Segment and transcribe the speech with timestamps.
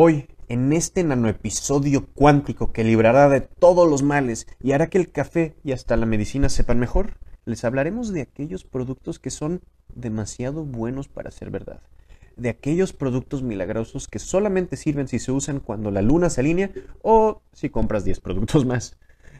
[0.00, 5.10] Hoy, en este nanoepisodio cuántico que librará de todos los males y hará que el
[5.10, 9.60] café y hasta la medicina sepan mejor, les hablaremos de aquellos productos que son
[9.92, 11.82] demasiado buenos para ser verdad.
[12.36, 16.70] De aquellos productos milagrosos que solamente sirven si se usan cuando la luna se alinea
[17.02, 18.96] o si compras 10 productos más.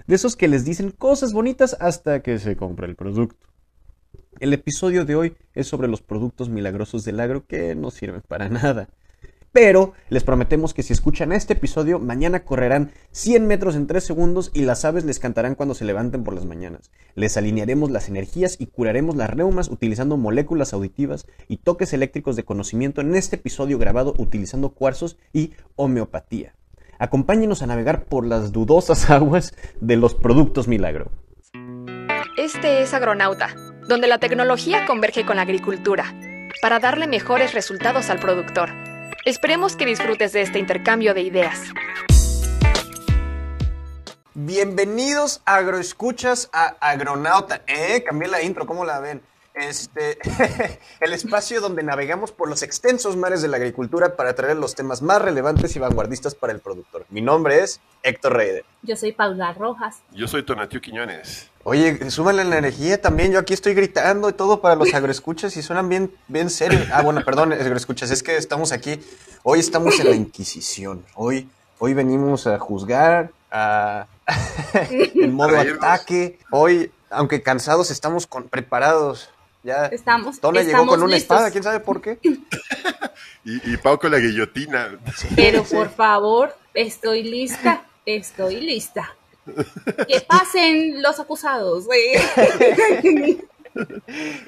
[0.08, 3.46] De esos que les dicen cosas bonitas hasta que se compra el producto.
[4.40, 8.48] El episodio de hoy es sobre los productos milagrosos del agro que no sirven para
[8.48, 8.88] nada.
[9.52, 14.50] Pero les prometemos que si escuchan este episodio, mañana correrán 100 metros en 3 segundos
[14.52, 16.90] y las aves les cantarán cuando se levanten por las mañanas.
[17.14, 22.44] Les alinearemos las energías y curaremos las reumas utilizando moléculas auditivas y toques eléctricos de
[22.44, 26.54] conocimiento en este episodio grabado utilizando cuarzos y homeopatía.
[26.98, 31.10] Acompáñenos a navegar por las dudosas aguas de los productos milagro.
[32.36, 33.54] Este es Agronauta,
[33.88, 36.14] donde la tecnología converge con la agricultura
[36.60, 38.87] para darle mejores resultados al productor.
[39.24, 41.60] Esperemos que disfrutes de este intercambio de ideas.
[44.34, 47.62] Bienvenidos agroescuchas a Agronauta.
[47.66, 49.20] Eh, cambié la intro, ¿cómo la ven?
[49.58, 50.18] Este,
[51.00, 55.02] el espacio donde navegamos por los extensos mares de la agricultura para traer los temas
[55.02, 57.06] más relevantes y vanguardistas para el productor.
[57.10, 58.64] Mi nombre es Héctor Reider.
[58.82, 59.96] Yo soy Paula Rojas.
[60.12, 61.50] Yo soy Tonatiu Quiñones.
[61.64, 63.32] Oye, súmale la energía también.
[63.32, 66.86] Yo aquí estoy gritando y todo para los agroescuchas y suenan bien, bien serios.
[66.92, 69.00] Ah, bueno, perdón, agroescuchas, es que estamos aquí.
[69.42, 71.04] Hoy estamos en la Inquisición.
[71.14, 71.48] Hoy,
[71.78, 74.06] hoy venimos a juzgar, a,
[74.90, 76.38] en modo ataque.
[76.50, 79.30] Hoy, aunque cansados, estamos con, preparados.
[79.68, 80.40] Ya, estamos.
[80.40, 81.36] Tona estamos llegó con una listos.
[81.36, 82.18] espada, quién sabe por qué.
[83.44, 84.98] Y, y Pau con la guillotina.
[85.36, 89.14] Pero por favor, estoy lista, estoy lista.
[90.06, 91.86] Que pasen los acusados.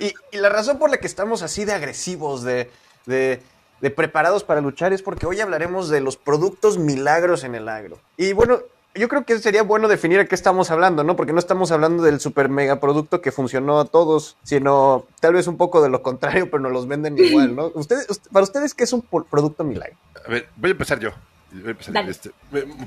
[0.00, 2.68] Y, y la razón por la que estamos así de agresivos, de,
[3.06, 3.40] de,
[3.80, 8.00] de preparados para luchar, es porque hoy hablaremos de los productos milagros en el agro.
[8.16, 8.60] Y bueno,
[8.94, 11.16] yo creo que sería bueno definir a qué estamos hablando, ¿no?
[11.16, 15.46] Porque no estamos hablando del super mega producto que funcionó a todos, sino tal vez
[15.46, 17.66] un poco de lo contrario, pero nos los venden igual, ¿no?
[17.74, 19.96] Ustedes, para ustedes, ¿qué es un producto milagro?
[20.26, 21.10] A ver, voy a empezar yo.
[21.52, 22.08] Voy a empezar.
[22.08, 22.30] Este,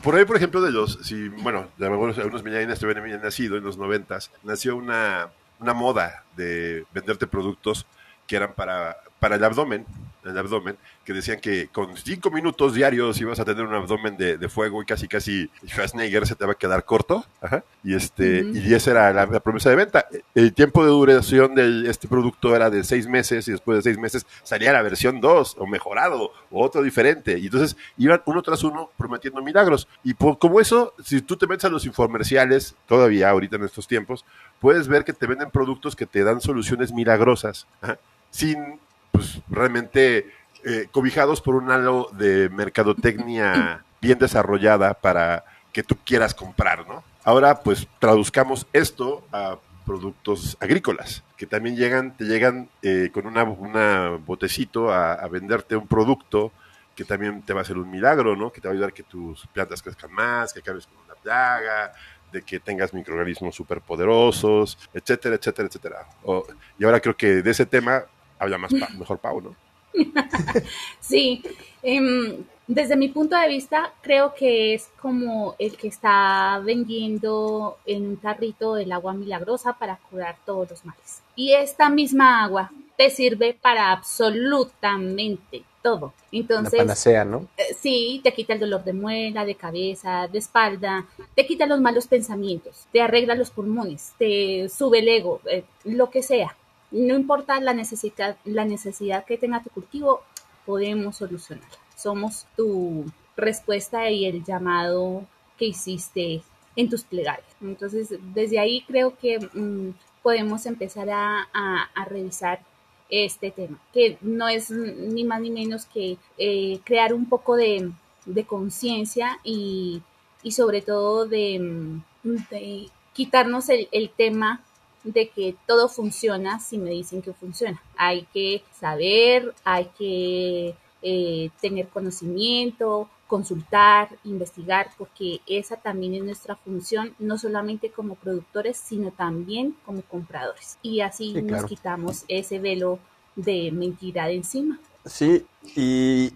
[0.01, 3.57] por ahí, por ejemplo, de los, si, bueno, de algunos, algunos millennials que habían nacido
[3.57, 7.85] en los noventas, nació una, una moda de venderte productos
[8.27, 9.85] que eran para, para el abdomen,
[10.25, 14.37] el abdomen, que decían que con cinco minutos diarios ibas a tener un abdomen de,
[14.37, 17.25] de fuego y casi casi Schwarzenegger se te va a quedar corto.
[17.41, 17.63] Ajá.
[17.83, 20.07] Y este, y esa era la, la promesa de venta.
[20.33, 23.97] El tiempo de duración de este producto era de seis meses y después de seis
[23.97, 27.37] meses salía la versión 2 o mejorado o otro diferente.
[27.37, 29.87] Y entonces iban uno tras uno prometiendo milagros.
[30.03, 33.87] Y por, como eso, si tú te metes a los infomerciales, todavía ahorita en estos
[33.87, 34.25] tiempos,
[34.59, 37.97] puedes ver que te venden productos que te dan soluciones milagrosas, ajá,
[38.31, 38.79] sin
[39.13, 40.33] pues realmente
[40.65, 47.03] eh, cobijados por un halo de mercadotecnia bien desarrollada para que tú quieras comprar, ¿no?
[47.23, 53.43] Ahora, pues traduzcamos esto a productos agrícolas, que también llegan, te llegan eh, con una,
[53.43, 56.51] una botecito a, a venderte un producto
[56.95, 58.51] que también te va a hacer un milagro, ¿no?
[58.51, 61.91] Que te va a ayudar que tus plantas crezcan más, que acabes con una plaga,
[62.31, 65.97] de que tengas microorganismos superpoderosos, etcétera, etcétera, etcétera.
[66.23, 66.45] O-
[66.77, 68.03] y ahora creo que de ese tema
[68.43, 69.57] habla más Pa- mejor Pau, ¿no?
[70.99, 71.43] Sí,
[71.81, 78.07] em, desde mi punto de vista, creo que es como el que está vendiendo en
[78.07, 81.21] un tarrito el agua milagrosa para curar todos los males.
[81.35, 86.13] Y esta misma agua te sirve para absolutamente todo.
[86.31, 87.47] La Entonces, panacea, ¿no?
[87.57, 91.05] Eh, Sí, te quita el dolor de muela, de cabeza, de espalda,
[91.35, 96.09] te quita los malos pensamientos, te arregla los pulmones, te sube el ego, eh, lo
[96.09, 96.55] que sea.
[96.93, 100.21] No importa la necesidad, la necesidad que tenga tu cultivo,
[100.65, 101.77] podemos solucionarla.
[101.97, 103.05] Somos tu
[103.35, 105.25] respuesta y el llamado
[105.57, 106.41] que hiciste
[106.75, 107.47] en tus plegarias.
[107.61, 112.61] Entonces, desde ahí creo que mm, podemos empezar a, a- a revisar
[113.09, 117.91] este tema, que no es ni más ni menos que eh, crear un poco de,
[118.25, 120.01] de conciencia y,
[120.41, 124.63] y sobre todo de, mm, de quitarnos el, el tema
[125.03, 127.81] de que todo funciona si me dicen que funciona.
[127.97, 136.55] Hay que saber, hay que eh, tener conocimiento, consultar, investigar, porque esa también es nuestra
[136.55, 140.77] función, no solamente como productores, sino también como compradores.
[140.81, 142.99] Y así Sí, nos quitamos ese velo
[143.35, 144.79] de mentira de encima.
[145.05, 145.45] Sí,
[145.75, 146.31] y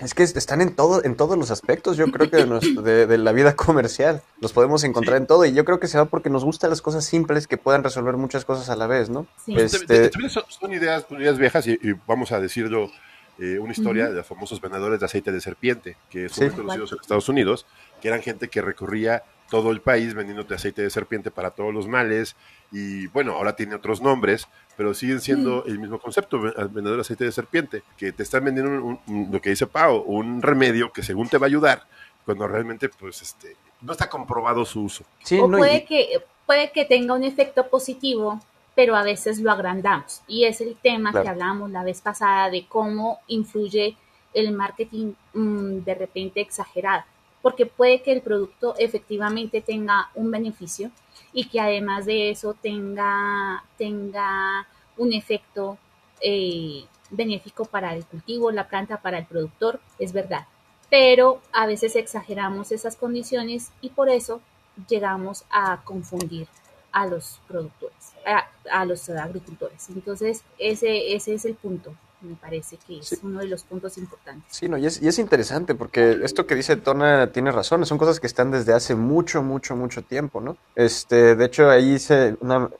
[0.00, 3.06] es que están en todo, en todos los aspectos, yo creo que de, nuestro- de-
[3.06, 4.22] de la vida comercial.
[4.40, 6.82] Los podemos encontrar en todo, y yo creo que se va porque nos gustan las
[6.82, 9.26] cosas simples que puedan resolver muchas cosas a la vez, ¿no?
[9.44, 9.56] Sí.
[9.56, 12.90] Este- También- son, son ideas, ideas viejas y, y vamos a decirlo
[13.38, 16.92] eh, una historia de los famosos vendedores de aceite de serpiente, que son muy conocidos
[16.92, 17.66] en Estados Unidos,
[18.00, 21.86] que eran gente que recorría todo el país vendiéndote aceite de serpiente para todos los
[21.86, 22.36] males.
[22.72, 27.24] Y bueno, ahora tiene otros nombres, pero siguen siendo el mismo concepto, vendedor de aceite
[27.24, 31.38] de serpiente, que te están vendiendo lo que dice Pau, un remedio que según te
[31.38, 31.86] va a ayudar,
[32.24, 35.04] cuando realmente pues este no está comprobado su uso.
[35.38, 38.40] o puede, que, puede que tenga un efecto positivo,
[38.74, 40.22] pero a veces lo agrandamos.
[40.26, 43.96] Y es el tema que hablamos la vez pasada de cómo influye
[44.34, 47.04] el marketing mm, de repente exagerado.
[47.46, 50.90] Porque puede que el producto efectivamente tenga un beneficio
[51.32, 54.66] y que además de eso tenga, tenga
[54.96, 55.78] un efecto
[56.20, 60.48] eh, benéfico para el cultivo, la planta, para el productor, es verdad.
[60.90, 64.40] Pero a veces exageramos esas condiciones y por eso
[64.88, 66.48] llegamos a confundir
[66.90, 68.12] a los productores,
[68.68, 69.88] a, los agricultores.
[69.90, 74.44] Entonces, ese, ese es el punto me parece que es uno de los puntos importantes.
[74.50, 77.98] Sí, no, y es, y es interesante porque esto que dice Tona tiene razón, son
[77.98, 80.56] cosas que están desde hace mucho, mucho, mucho tiempo, ¿no?
[80.74, 82.70] Este, de hecho, ahí se, una,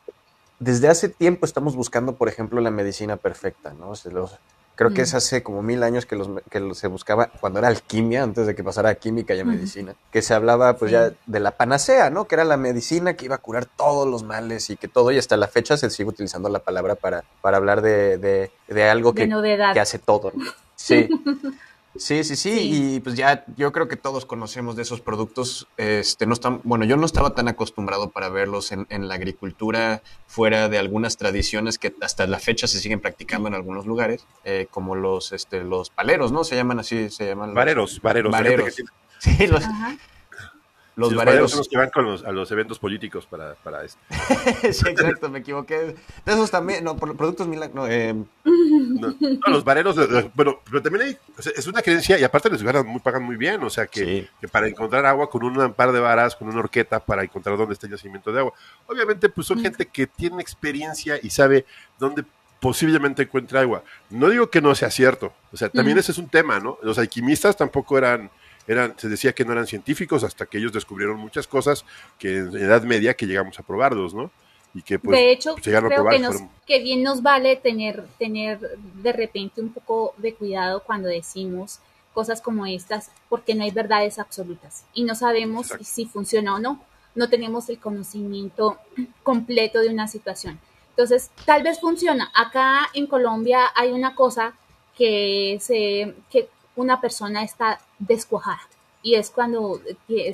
[0.59, 3.93] desde hace tiempo estamos buscando, por ejemplo, la medicina perfecta, ¿no?
[4.11, 4.39] Los,
[4.77, 5.17] Creo que es mm.
[5.17, 8.63] hace como mil años que, los, que se buscaba, cuando era alquimia, antes de que
[8.63, 12.27] pasara a química y a medicina, que se hablaba pues ya de la panacea, ¿no?
[12.27, 15.19] Que era la medicina que iba a curar todos los males y que todo, y
[15.19, 19.15] hasta la fecha se sigue utilizando la palabra para, para hablar de, de, de algo
[19.15, 19.27] que,
[19.73, 20.33] que hace todo.
[20.77, 21.09] Sí.
[21.99, 25.69] Sí, sí, sí, y pues ya yo creo que todos conocemos de esos productos.
[25.77, 30.03] Este, no están, bueno, yo no estaba tan acostumbrado para verlos en, en, la agricultura
[30.27, 34.67] fuera de algunas tradiciones que hasta la fecha se siguen practicando en algunos lugares, eh,
[34.71, 36.45] como los, este, los paleros, ¿no?
[36.45, 37.55] Se llaman así, se llaman.
[37.55, 38.33] Vareros, vareros.
[38.33, 38.75] vareros.
[39.19, 39.65] Sí, los,
[40.97, 44.01] los, vareros son los que van con los, a los eventos políticos para, para esto.
[44.73, 45.95] sí, exacto, me equivoqué.
[46.25, 48.15] De esos también, no, productos Milan, no, eh.
[48.45, 49.15] no,
[49.47, 49.95] los vareros,
[50.35, 51.19] bueno, pero también hay,
[51.55, 54.49] es una creencia y aparte les ganan muy, pagan muy bien, o sea que, que,
[54.49, 57.87] para encontrar agua con un par de varas, con una horqueta para encontrar dónde está
[57.87, 58.55] el yacimiento de agua.
[58.87, 61.67] Obviamente, pues son gente que tiene experiencia y sabe
[61.99, 62.25] dónde
[62.59, 63.83] posiblemente encuentre agua.
[64.09, 66.79] No digo que no sea cierto, o sea, también ese es un tema, ¿no?
[66.83, 68.31] Los alquimistas tampoco eran
[68.67, 71.85] eran, se decía que no eran científicos hasta que ellos descubrieron muchas cosas
[72.19, 74.31] que en Edad Media que llegamos a probarlos, ¿no?
[74.75, 79.61] Y que pues de hecho, creo que, que bien nos vale tener, tener de repente
[79.63, 81.81] un poco de cuidado cuando decimos
[82.13, 86.83] cosas como estas, porque no hay verdades absolutas y no sabemos si funciona o no.
[87.15, 88.79] No tenemos el conocimiento
[89.23, 90.59] completo de una situación.
[90.91, 92.31] Entonces, tal vez funciona.
[92.35, 94.55] Acá en Colombia hay una cosa
[94.97, 98.61] que, se, que una persona está descuajada
[99.03, 99.81] y es cuando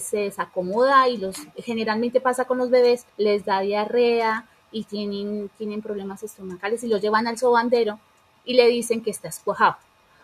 [0.01, 5.83] se desacomoda y los generalmente pasa con los bebés, les da diarrea y tienen, tienen
[5.83, 7.99] problemas estomacales y los llevan al sobandero
[8.45, 9.77] y le dicen que está escuajado.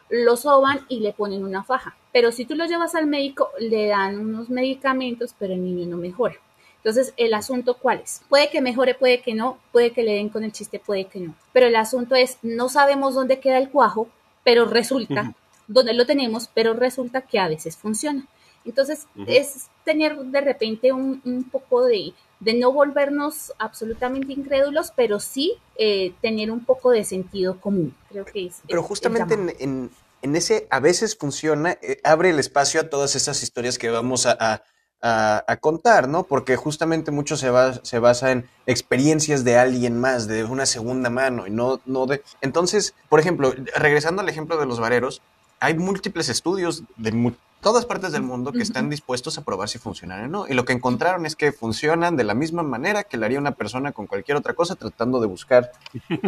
[0.09, 1.95] Lo soban y le ponen una faja.
[2.11, 5.99] Pero si tú lo llevas al médico, le dan unos medicamentos, pero el niño no
[5.99, 6.37] mejora.
[6.77, 8.23] Entonces, el asunto cuál es?
[8.31, 11.21] Puede que mejore, puede que no, puede que le den con el chiste, puede que
[11.21, 11.35] no.
[11.53, 14.09] Pero el asunto es, no sabemos dónde queda el cuajo,
[14.43, 15.35] pero resulta
[15.69, 18.27] donde lo tenemos, pero resulta que a veces funciona.
[18.65, 25.55] Entonces, es tener de repente un, poco de, de, no volvernos absolutamente incrédulos, pero sí
[25.77, 27.95] eh, tener un poco de sentido común.
[28.11, 28.57] Creo que es.
[28.67, 33.43] Pero justamente en, en, ese a veces funciona, eh, abre el espacio a todas esas
[33.43, 34.63] historias que vamos a,
[35.01, 36.25] a, contar, ¿no?
[36.25, 41.09] Porque justamente mucho se, va, se basa en experiencias de alguien más, de una segunda
[41.09, 42.23] mano, y no, no de...
[42.41, 45.23] Entonces, por ejemplo, regresando al ejemplo de los vareros,
[45.61, 50.25] hay múltiples estudios de todas partes del mundo que están dispuestos a probar si funcionan
[50.25, 50.49] o no.
[50.49, 53.53] Y lo que encontraron es que funcionan de la misma manera que lo haría una
[53.53, 55.73] persona con cualquier otra cosa tratando de buscar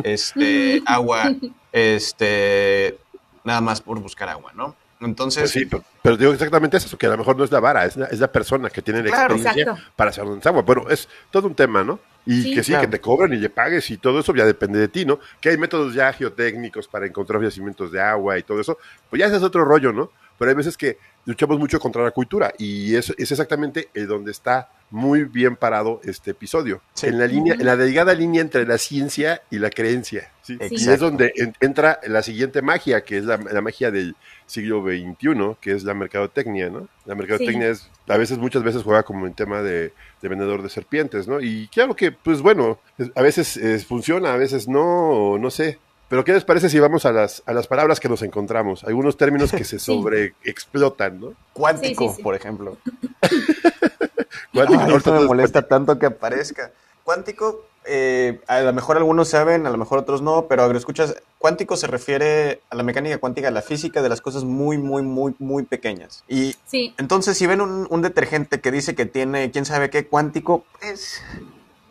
[0.02, 1.32] este agua,
[1.72, 2.98] este
[3.44, 4.74] nada más por buscar agua, ¿no?
[5.00, 5.52] Entonces.
[5.52, 5.68] Pues sí,
[6.02, 8.68] pero, digo exactamente eso, que a lo mejor no es la vara, es la, persona
[8.68, 10.62] que tiene la experiencia para hacer un agua.
[10.62, 12.00] Bueno, es todo un tema, ¿no?
[12.26, 14.88] Y que sí, que te cobren y le pagues y todo eso ya depende de
[14.88, 15.18] ti, ¿no?
[15.40, 19.26] Que hay métodos ya geotécnicos para encontrar yacimientos de agua y todo eso, pues ya
[19.26, 20.10] ese es otro rollo, ¿no?
[20.38, 24.30] Pero hay veces que luchamos mucho contra la cultura y eso es exactamente el donde
[24.30, 26.82] está muy bien parado este episodio.
[27.02, 30.32] En la línea, en la delgada línea entre la ciencia y la creencia.
[30.42, 30.58] ¿sí?
[30.70, 34.16] Y es donde entra la siguiente magia, que es la, magia del
[34.50, 36.88] siglo XXI, que es la mercadotecnia, ¿no?
[37.06, 41.28] La mercadotecnia es, a veces, muchas veces juega como en tema de, vendedor de serpientes,
[41.28, 41.40] ¿no?
[41.40, 42.78] Y claro que, pues bueno,
[43.14, 45.78] a veces funciona, a veces no, no sé.
[46.08, 48.82] Pero ¿qué les parece si vamos a las, a las palabras que nos encontramos?
[48.82, 51.34] Algunos términos que se sobreexplotan, ¿no?
[51.52, 52.76] Cuántico, por ejemplo.
[54.52, 55.12] Cuántico.
[55.12, 56.72] me molesta tanto que aparezca.
[57.04, 61.76] Cuántico, eh, a lo mejor algunos saben, a lo mejor otros no, pero agroescuchas, cuántico
[61.76, 65.34] se refiere a la mecánica cuántica, a la física de las cosas muy, muy, muy,
[65.38, 66.24] muy pequeñas.
[66.28, 70.06] Y Sí, entonces si ven un, un detergente que dice que tiene quién sabe qué
[70.06, 71.22] cuántico, pues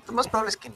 [0.07, 0.75] lo más probable es que no.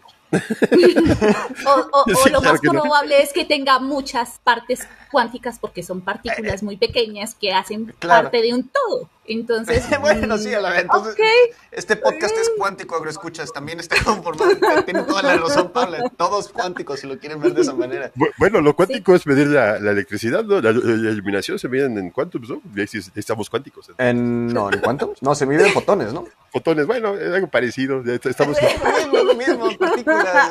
[1.65, 2.71] o, o- o Sí, lo claro más no.
[2.81, 8.23] probable es que tenga muchas partes cuánticas porque son partículas muy pequeñas que hacen Claro.
[8.23, 9.09] parte de un todo.
[9.25, 10.81] Entonces, bueno, mm, sí, a la vez.
[10.81, 11.55] Entonces, ok.
[11.71, 14.51] este podcast es cuántico, agroescuchas, también está conformado.
[14.85, 16.09] Tiene toda la razón, Paula.
[16.17, 18.11] Todos cuánticos, si lo quieren ver de esa manera.
[18.15, 20.59] Bu- Bueno, lo cuántico es medir la, la electricidad, ¿no?
[20.61, 22.61] La, la iluminación se miden en cuántos, ¿no?
[22.75, 23.89] Y ahí sí estamos cuánticos.
[23.97, 25.13] En, no, ¿en cuánto?
[25.21, 26.25] No, se mide en fotones, ¿no?
[26.51, 28.03] Fotones, bueno, es algo parecido.
[28.05, 28.57] Estamos
[29.13, 30.49] Lo mismo, lo mismo, partículas.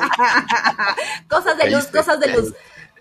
[1.29, 2.53] Cosas de luz, cosas de luz.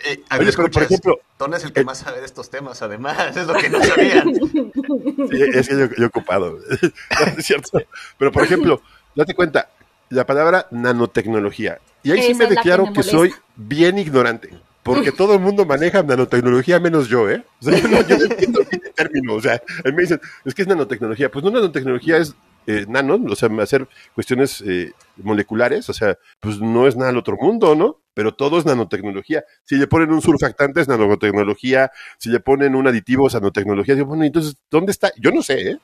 [0.05, 3.37] Eh, Oye, agroescuchas, por ejemplo, Ton es el que más sabe de estos temas, además,
[3.37, 4.35] es lo que no sabían.
[4.35, 6.59] Sí, es que yo, yo he ocupado.
[7.21, 7.81] No, es cierto.
[8.19, 8.83] Pero, por ejemplo,
[9.15, 9.69] date cuenta,
[10.11, 11.79] la palabra nanotecnología.
[12.03, 14.51] Y ahí sí me que declaro me que, soy bien ignorante.
[14.83, 17.45] Porque todo el mundo maneja nanotecnología menos yo, ¿eh?
[17.61, 19.35] O sea, yo no, yo no entiendo bien el término.
[19.35, 21.31] O sea, a mí me dicen, es que es nanotecnología.
[21.31, 22.35] Pues no, nanotecnología es
[22.67, 25.89] eh, nano, o sea, hacer cuestiones eh, moleculares.
[25.91, 27.99] O sea, pues no es nada al otro mundo, ¿no?
[28.15, 29.45] Pero todo es nanotecnología.
[29.65, 31.91] Si le ponen un surfactante es nanotecnología.
[32.19, 33.95] Si le ponen un aditivo es nanotecnología.
[33.95, 35.13] Digo, bueno, entonces, ¿dónde está?
[35.19, 35.79] Yo no sé, ¿eh?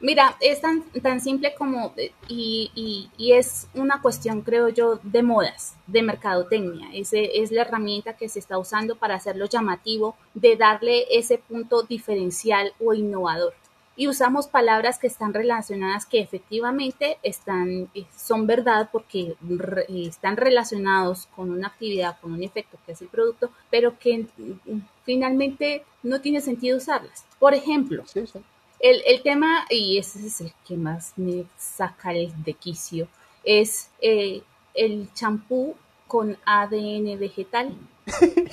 [0.00, 4.98] Mira, es tan, tan simple como, eh, y, y- y es una cuestión, creo yo,
[5.04, 6.88] de modas, de mercadotecnia.
[6.92, 11.84] Ese es la herramienta que se está usando para hacerlo llamativo, de darle ese punto
[11.84, 13.54] diferencial o innovador.
[13.94, 20.06] Y usamos palabras que están relacionadas, que efectivamente están, eh, son verdad porque re- eh,
[20.08, 24.78] están relacionados con una actividad, con un efecto que es el producto, pero que mm,
[25.04, 27.24] finalmente no tiene sentido usarlas.
[27.38, 28.38] Por ejemplo, Sí, sí.
[28.80, 33.08] el, el tema, y ese es el que más me saca el de quicio,
[33.44, 34.42] es eh,
[34.74, 35.74] el champú
[36.12, 37.74] con ADN vegetal.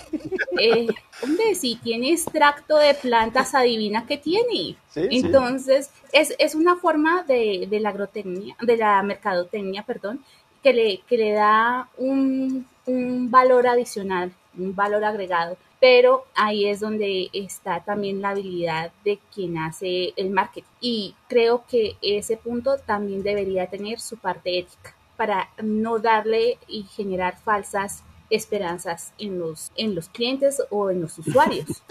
[0.61, 0.87] Eh,
[1.23, 4.75] hombre, si tiene extracto de plantas, adivina qué tiene.
[4.89, 5.07] Sí, sí.
[5.09, 10.21] Entonces, es, es una forma de, de la agrotecnia, de la mercadotecnia, perdón,
[10.61, 15.55] que le, que le da un, un valor adicional, un valor agregado.
[15.79, 20.67] Pero ahí es donde está también la habilidad de quien hace el marketing.
[20.81, 26.83] Y creo que ese punto también debería tener su parte ética para no darle y
[26.83, 31.83] generar falsas esperanzas en los, en los clientes o en los usuarios.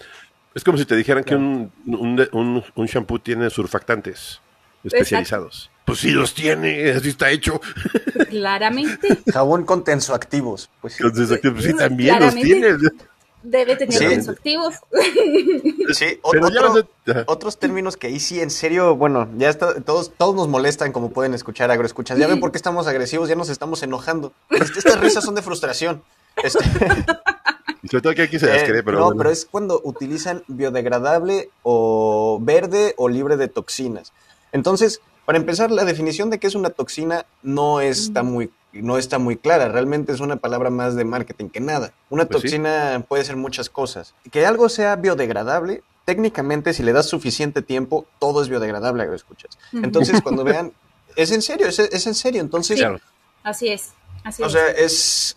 [0.54, 4.40] Es como si te dijeran que un, un, un, un shampoo tiene surfactantes
[4.82, 5.70] especializados.
[5.84, 7.60] Pues sí los tiene, así está hecho.
[8.30, 10.70] Claramente Jabón con tensoactivos.
[10.80, 11.02] Pues sí.
[11.04, 12.78] Entonces, pues sí, también los tiene.
[13.42, 14.06] Debe tener Sí.
[14.06, 14.74] tensoactivos.
[15.92, 16.86] Sí, o- otro-
[17.26, 21.10] otros términos que ahí sí, en serio, bueno, ya está, todos, todos nos molestan como
[21.10, 22.18] pueden escuchar agroescuchas.
[22.18, 24.32] Ya ven por qué estamos agresivos, ya nos estamos enojando.
[24.50, 26.02] Este- estas risas son de frustración.
[26.42, 26.58] Este,
[27.82, 29.18] Y sobre todo que aquí se las eh, cree, pero no, bueno.
[29.18, 34.12] pero es cuando utilizan biodegradable o verde o libre de toxinas.
[34.50, 38.50] Entonces, para empezar, la definición de qué es una toxina no está muy
[38.82, 41.92] no está muy clara, realmente es una palabra más de marketing que nada.
[42.10, 42.48] Una Pues sí.
[42.48, 44.14] toxina puede ser muchas cosas.
[44.30, 49.58] Que algo sea biodegradable, técnicamente si le das suficiente tiempo, todo es biodegradable, lo escuchas.
[49.72, 50.72] Entonces, cuando vean,
[51.16, 53.00] es en serio, es, es en serio, entonces, Claro.
[53.42, 53.90] Así es.
[54.24, 54.52] Así o es.
[54.52, 55.36] sea, es.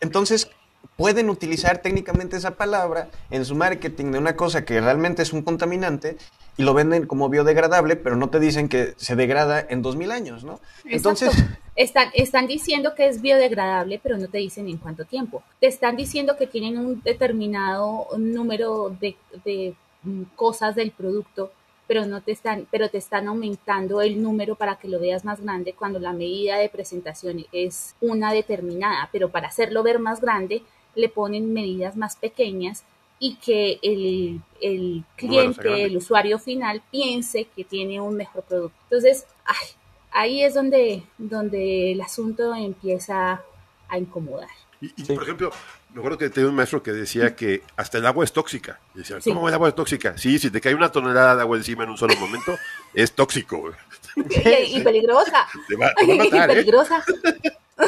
[0.00, 0.48] Entonces,
[0.96, 5.42] pueden utilizar técnicamente esa palabra en su marketing de una cosa que realmente es un
[5.42, 6.16] contaminante
[6.56, 10.44] y lo venden como biodegradable, pero no te dicen que se degrada en 2000 años,
[10.44, 10.60] ¿no?
[10.84, 11.32] Entonces.
[11.76, 15.42] Están, están diciendo que es biodegradable, pero no te dicen en cuánto tiempo.
[15.60, 19.14] Te están diciendo que tienen un determinado número de,
[19.44, 21.52] de, mm, cosas del producto,
[21.86, 25.42] pero no te están, pero te están aumentando el número para que lo veas más
[25.42, 30.62] grande cuando la medida de presentación es una determinada, pero para hacerlo ver más grande
[30.96, 32.82] le ponen medidas más pequeñas
[33.20, 38.76] y que el, el cliente, el usuario final piense que tiene un mejor producto.
[38.90, 39.68] Entonces, ay,
[40.10, 43.42] ahí es donde, donde el asunto empieza
[43.88, 44.48] a incomodar.
[44.80, 45.14] Y, y, Sí.
[45.14, 45.50] por ejemplo,
[45.94, 48.78] me acuerdo que tenía un maestro que decía que hasta el agua es tóxica.
[48.94, 49.30] Y decía, Sí.
[49.32, 50.18] ¿cómo el agua es tóxica?
[50.18, 52.58] Sí, si te cae una tonelada de agua encima en un solo momento,
[52.92, 53.72] es tóxico.
[54.16, 55.46] Y, y peligrosa.
[55.68, 56.46] Te va, te va a y ¿eh?
[56.54, 57.02] peligrosa.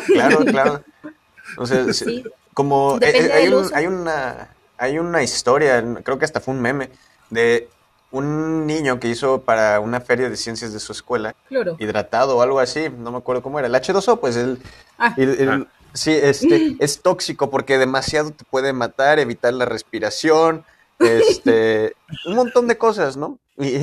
[0.07, 0.85] claro, claro.
[1.59, 2.25] O sea, sí, Sí.
[2.59, 4.49] Como eh, eh, hay, un- hay una
[4.79, 6.91] hay una historia, creo que hasta fue un meme
[7.31, 7.69] de
[8.11, 11.77] un niño que hizo para una feria de ciencias de su escuela Cloro.
[11.79, 14.59] hidratado o algo así, no me acuerdo cómo era, el H2O, pues el,
[14.99, 15.15] Ah.
[15.17, 15.67] el- el- Ah.
[15.93, 20.65] sí, este, es tóxico porque demasiado te puede matar, evitar la respiración,
[20.99, 21.95] este,
[22.27, 23.39] un montón de cosas, ¿no?
[23.57, 23.77] Y,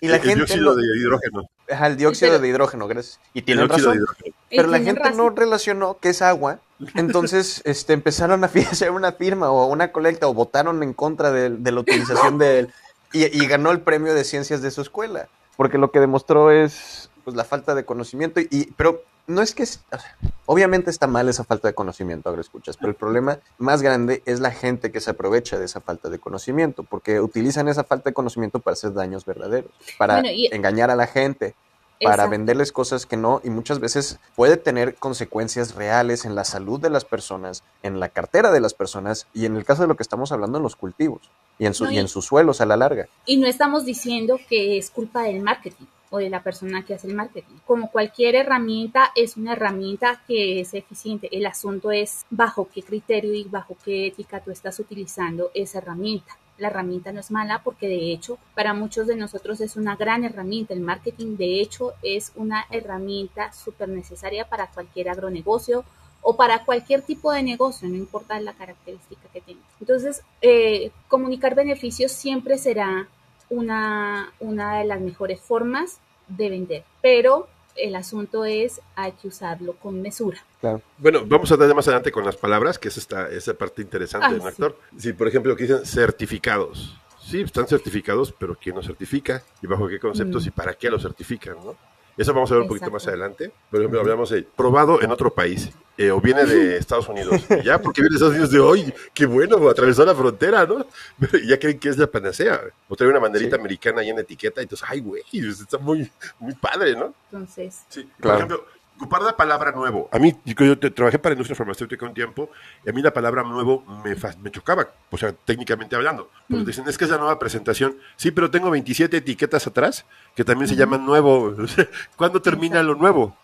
[0.00, 1.50] y la el gente dióxido lo- de hidrógeno.
[1.70, 3.20] Ajá, el dióxido Pero- de hidrógeno, gracias.
[3.34, 3.98] Y El tienen dióxido razón.
[3.98, 4.36] de hidrógeno.
[4.50, 6.60] Pero la gente no relacionó que es agua.
[6.94, 11.50] Entonces, este, empezaron a hacer una firma o una colecta o votaron en contra de,
[11.50, 12.72] de la utilización de él
[13.12, 15.28] y, y ganó el premio de ciencias de su escuela.
[15.56, 18.40] Porque lo que demostró es pues la falta de conocimiento.
[18.40, 20.16] Y, pero no es que, es- o sea,
[20.46, 24.40] obviamente está mal esa falta de conocimiento, ahora escuchas, pero el problema más grande es
[24.40, 28.14] la gente que se aprovecha de esa falta de conocimiento, porque utilizan esa falta de
[28.14, 31.54] conocimiento para hacer daños verdaderos, para Bueno, y- engañar a la gente,
[32.00, 32.30] para Exacto.
[32.30, 36.90] venderles cosas que no y muchas veces puede tener consecuencias reales en la salud de
[36.90, 40.04] las personas, en la cartera de las personas y en el caso de lo que
[40.04, 41.22] estamos hablando en los cultivos
[41.58, 43.08] y en, su- No, y y- en sus suelos a la larga.
[43.26, 47.06] Y no estamos diciendo que es culpa del marketing o de la persona que hace
[47.08, 47.56] el marketing.
[47.66, 51.28] Como cualquier herramienta, es una herramienta que es eficiente.
[51.36, 56.36] El asunto es bajo qué criterio y bajo qué ética tú estás utilizando esa herramienta.
[56.56, 60.24] La herramienta no es mala porque de hecho para muchos de nosotros es una gran
[60.24, 60.74] herramienta.
[60.74, 65.84] El marketing de hecho es una herramienta súper necesaria para cualquier agronegocio
[66.20, 69.62] o para cualquier tipo de negocio, no importa la característica que tenga.
[69.80, 73.08] Entonces, eh, comunicar beneficios siempre será
[73.50, 79.74] una, una de las mejores formas de vender, pero el asunto es hay que usarlo
[79.74, 80.38] con mesura.
[80.60, 80.82] Claro.
[80.98, 84.26] Bueno, vamos a darle más adelante con las palabras, que es esta, esa parte interesante,
[84.26, 84.48] Ay, ¿no, sí.
[84.48, 84.78] actor?
[84.98, 86.98] Sí, por ejemplo, que dicen certificados.
[87.20, 89.42] Sí, están certificados, pero ¿quién los certifica?
[89.62, 90.48] ¿Y bajo qué conceptos Mm.
[90.48, 91.76] y para qué los certifican, no?
[92.18, 93.50] Eso vamos a ver un poquito más adelante.
[93.70, 97.40] Por ejemplo, hablamos de probado en otro país, eh, o viene de Estados Unidos.
[97.48, 100.84] Y ya, porque viene de Estados Unidos de hoy, qué bueno, atravesó la frontera, ¿no?
[101.18, 102.60] Pero ya creen que es la panacea.
[102.88, 103.60] O trae una banderita Sí.
[103.60, 106.10] americana ahí en la etiqueta, y entonces, ay, güey, está muy,
[106.40, 107.14] muy padre, ¿no?
[107.30, 108.36] Entonces, Sí, por Claro.
[108.38, 108.64] ejemplo,
[108.98, 110.08] ocupar la palabra nuevo.
[110.12, 112.50] A mí, yo, te- trabajé para industria farmacéutica un tiempo,
[112.84, 116.30] y a mí la palabra nuevo me, me chocaba, o sea, técnicamente hablando.
[116.48, 116.66] Porque Mm.
[116.66, 117.96] dicen, es que es la nueva presentación.
[118.16, 121.54] Sí, pero tengo 27 etiquetas atrás que también se llaman nuevo.
[122.16, 123.36] ¿Cuándo termina lo nuevo?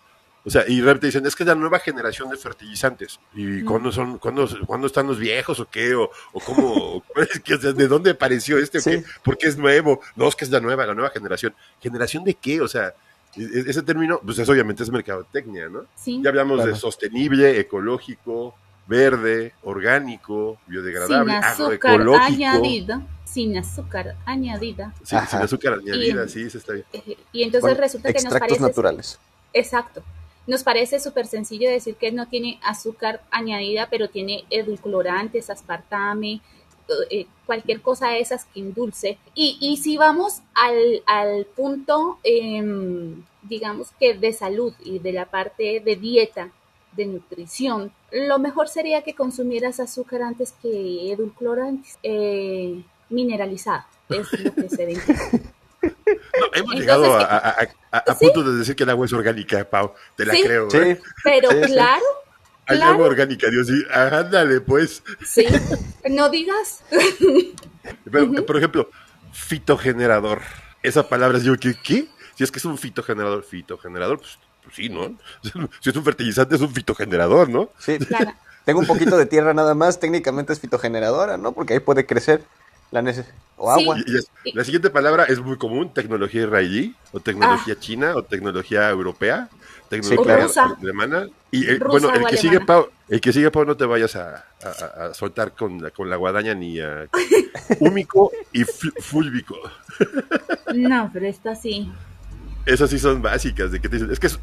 [0.47, 3.19] O sea, y repente dicen, es que es la nueva generación de fertilizantes.
[3.35, 3.65] ¿Y Mm.
[3.65, 5.95] cuándo son, cuándo, cuándo están los viejos o qué?
[5.95, 7.03] ¿O, o cómo?
[7.15, 8.79] o sea, ¿De dónde apareció este?
[8.79, 8.91] o Sí.
[8.91, 9.05] qué?
[9.23, 10.01] ¿Por qué es nuevo?
[10.17, 11.55] No, es que es la nueva, la nueva generación.
[11.81, 12.61] ¿Generación de qué?
[12.61, 12.93] O sea,
[13.37, 15.85] ese término, pues eso obviamente es mercadotecnia, ¿no?
[15.97, 16.73] sí, Ya hablamos Claro.
[16.73, 18.55] de sostenible, ecológico,
[18.87, 22.25] verde, orgánico, sin biodegradable, azúcar agroecológico.
[22.25, 24.95] añadida, sin azúcar añadida.
[25.03, 25.27] Sí, Ajá.
[25.27, 26.85] sin azúcar añadida, Y- sí, se está bien.
[26.93, 29.19] Eh, Y entonces resulta que nos extractos parece naturales.
[29.53, 30.03] Exacto.
[30.47, 36.43] Nos parece súper sencillo decir que no tiene azúcar añadida, pero tiene edulcorantes, aspartame,
[37.11, 39.19] eh, cualquier cosa de esas que endulce.
[39.35, 45.27] Y, y si vamos al, al punto, em, digamos que de salud y de la
[45.27, 46.51] parte de dieta,
[46.93, 53.85] de nutrición, lo mejor sería que consumieras azúcar antes que edulcorantes eh, mineralizado.
[54.09, 54.97] Es lo que se ve.
[55.85, 57.25] No, hemos Entonces, llegado a, ¿qué?
[57.25, 58.25] a- a- a- a Sí.
[58.25, 59.93] punto de decir que el agua es orgánica, Pau.
[60.17, 60.43] Te la Sí.
[60.43, 60.71] creo.
[60.71, 61.01] Sí, ¿eh?
[61.23, 62.03] Pero Sí, claro,
[62.67, 62.93] claro.
[62.95, 63.83] agua orgánica, Dios, sí.
[63.93, 65.03] Ándale, pues.
[65.25, 65.47] sí,
[66.11, 66.83] no digas.
[68.11, 68.91] Pero, Por ejemplo,
[69.33, 70.43] fitogenerador.
[70.83, 71.75] Esa palabra, yo, ¿qué?
[71.83, 72.09] ¿qué?
[72.37, 75.17] Si es que es un fitogenerador, fitogenerador, pues, pues sí, ¿no?
[75.81, 77.71] Si es un fertilizante, es un fitogenerador, ¿no?
[77.79, 77.99] sí.
[77.99, 78.33] Claro.
[78.65, 81.53] Tengo un poquito de tierra nada más, técnicamente es fitogeneradora, ¿no?
[81.53, 82.45] Porque ahí puede crecer
[82.91, 83.01] la
[83.57, 83.83] o Sí.
[83.83, 83.99] agua.
[83.99, 88.23] Y- y es- la siguiente palabra es muy común, tecnología israelí, o tecnología china, o
[88.25, 89.49] tecnología europea,
[89.89, 90.43] tecnología claro.
[90.49, 90.77] Rusa.
[90.81, 91.29] alemana.
[91.53, 92.61] Y eh, Rusa bueno, el que sigue.
[92.61, 96.17] Pau, el que sigue, Pau, no te vayas a, a- soltar con la, con la
[96.17, 97.07] guadaña ni a
[97.81, 99.57] húmico y fúlvico.
[100.75, 101.91] No, pero esta sí.
[102.67, 104.39] Esas sí son básicas, de que te dicen, es que es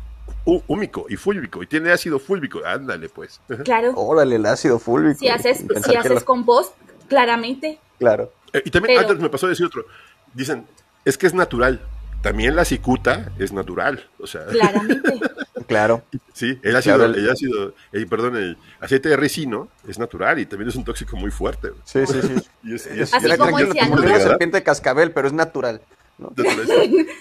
[0.46, 3.42] hú- húmico y fúlvico, y tiene ácido fúlvico, ándale pues.
[3.66, 3.94] Claro.
[3.96, 5.20] Órale, el ácido fúlvico.
[5.20, 6.74] Si haces, si haces lo- compost,
[7.12, 7.78] claramente.
[8.00, 8.32] Claro.
[8.54, 9.86] Eh, y también Pero- antes me pasó a decir otro,
[10.34, 10.66] dicen,
[11.04, 11.82] es que es natural.
[12.22, 15.20] También la cicuta es natural, o sea, Claramente.
[15.68, 16.04] Claro.
[16.34, 20.40] Sí, el ácido, Claro, el- el ácido, eh, perdón, el aceite de ricino es natural
[20.40, 21.70] y también es un tóxico muy fuerte.
[21.84, 22.36] Sí, sí, sí.
[22.64, 24.20] Y es, y es- Así y como el cianuro.
[24.20, 25.82] Serpiente de cascabel, pero es natural.
[26.18, 26.30] ¿no?
[26.36, 26.44] Te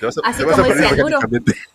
[0.06, 1.18] vas a, Así como el cianuro.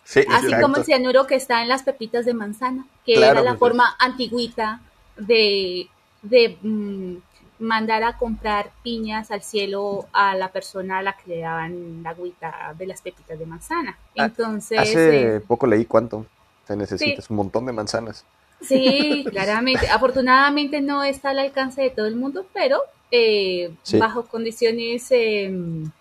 [0.04, 3.42] Sí, Así como el cianuro que está en las pepitas de manzana, que Claro, era
[3.42, 4.80] la pues, forma antigüita
[5.16, 5.88] de,
[6.22, 7.16] de mm,
[7.58, 12.10] mandar a comprar piñas al cielo a la persona a la que le daban la
[12.10, 13.98] agüita de las pepitas de manzana.
[14.16, 16.26] Ah, Entonces, Hace eh, poco leí cuánto
[16.66, 17.18] se necesita, Sí.
[17.18, 18.24] es un montón de manzanas.
[18.60, 19.88] Sí, claramente.
[19.88, 23.98] Afortunadamente no está al alcance de todo el mundo, pero eh, Sí.
[23.98, 25.54] bajo condiciones eh,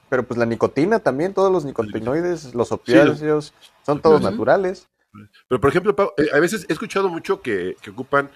[0.10, 3.54] Pero pues la nicotina también, todos los nicotinoides, los opiáceos,
[3.86, 4.88] son todos naturales.
[5.48, 8.30] Pero, por ejemplo, Pau, eh, a veces he escuchado mucho que, que ocupan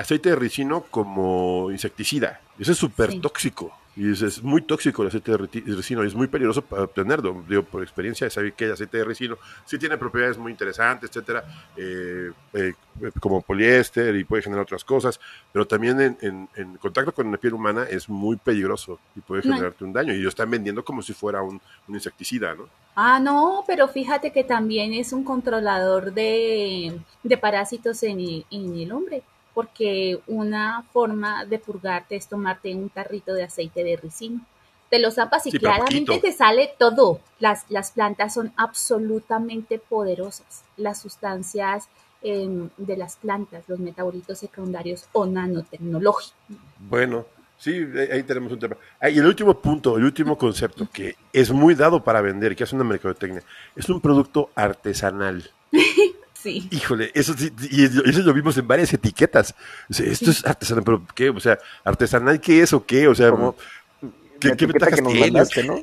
[0.00, 2.40] aceite de ricino como insecticida.
[2.58, 3.20] Eso es súper Sí.
[3.20, 3.72] tóxico.
[3.96, 5.36] Y es, es muy tóxico el aceite de
[5.76, 7.44] resino y es muy peligroso para obtenerlo.
[7.48, 9.36] Digo, por experiencia, sabía que el aceite de resino
[9.66, 11.44] sí tiene propiedades muy interesantes, etcétera,
[11.76, 12.72] eh, eh,
[13.18, 15.18] como poliéster y puede generar otras cosas,
[15.52, 19.42] pero también en, en- en contacto con la piel humana es muy peligroso y puede
[19.44, 19.54] No.
[19.54, 20.14] generarte un daño.
[20.14, 22.68] Y lo están vendiendo como si fuera un, un insecticida, ¿no?
[22.94, 28.92] Ah, no, pero fíjate que también es un controlador de, de parásitos en en el
[28.92, 29.22] hombre,
[29.60, 34.40] porque una forma de purgarte es tomarte un tarrito de aceite de ricino.
[34.88, 37.20] Te lo zapas y Sí, claramente te sale todo.
[37.40, 40.64] Las, las plantas son absolutamente poderosas.
[40.78, 41.90] Las sustancias
[42.22, 46.34] em, de las plantas, los metabolitos secundarios o nanotecnológicos.
[46.78, 47.26] Bueno,
[47.58, 48.78] sí, ahí ahí tenemos un tema.
[48.98, 52.64] Ah, y el último punto, el último concepto que es muy dado para vender, que
[52.64, 53.42] hace una mercadotecnia,
[53.76, 55.50] es un producto artesanal.
[56.42, 56.68] Sí.
[56.70, 59.54] Híjole, eso sí, y eso lo vimos en varias etiquetas.
[59.90, 61.28] O sea, esto es artesanal, pero ¿qué?
[61.30, 63.08] O sea, ¿artesanal qué es o qué?
[63.08, 63.30] O sea,
[64.40, 65.76] ¿qué, la qué etiqueta que nos mandaste, ¿no?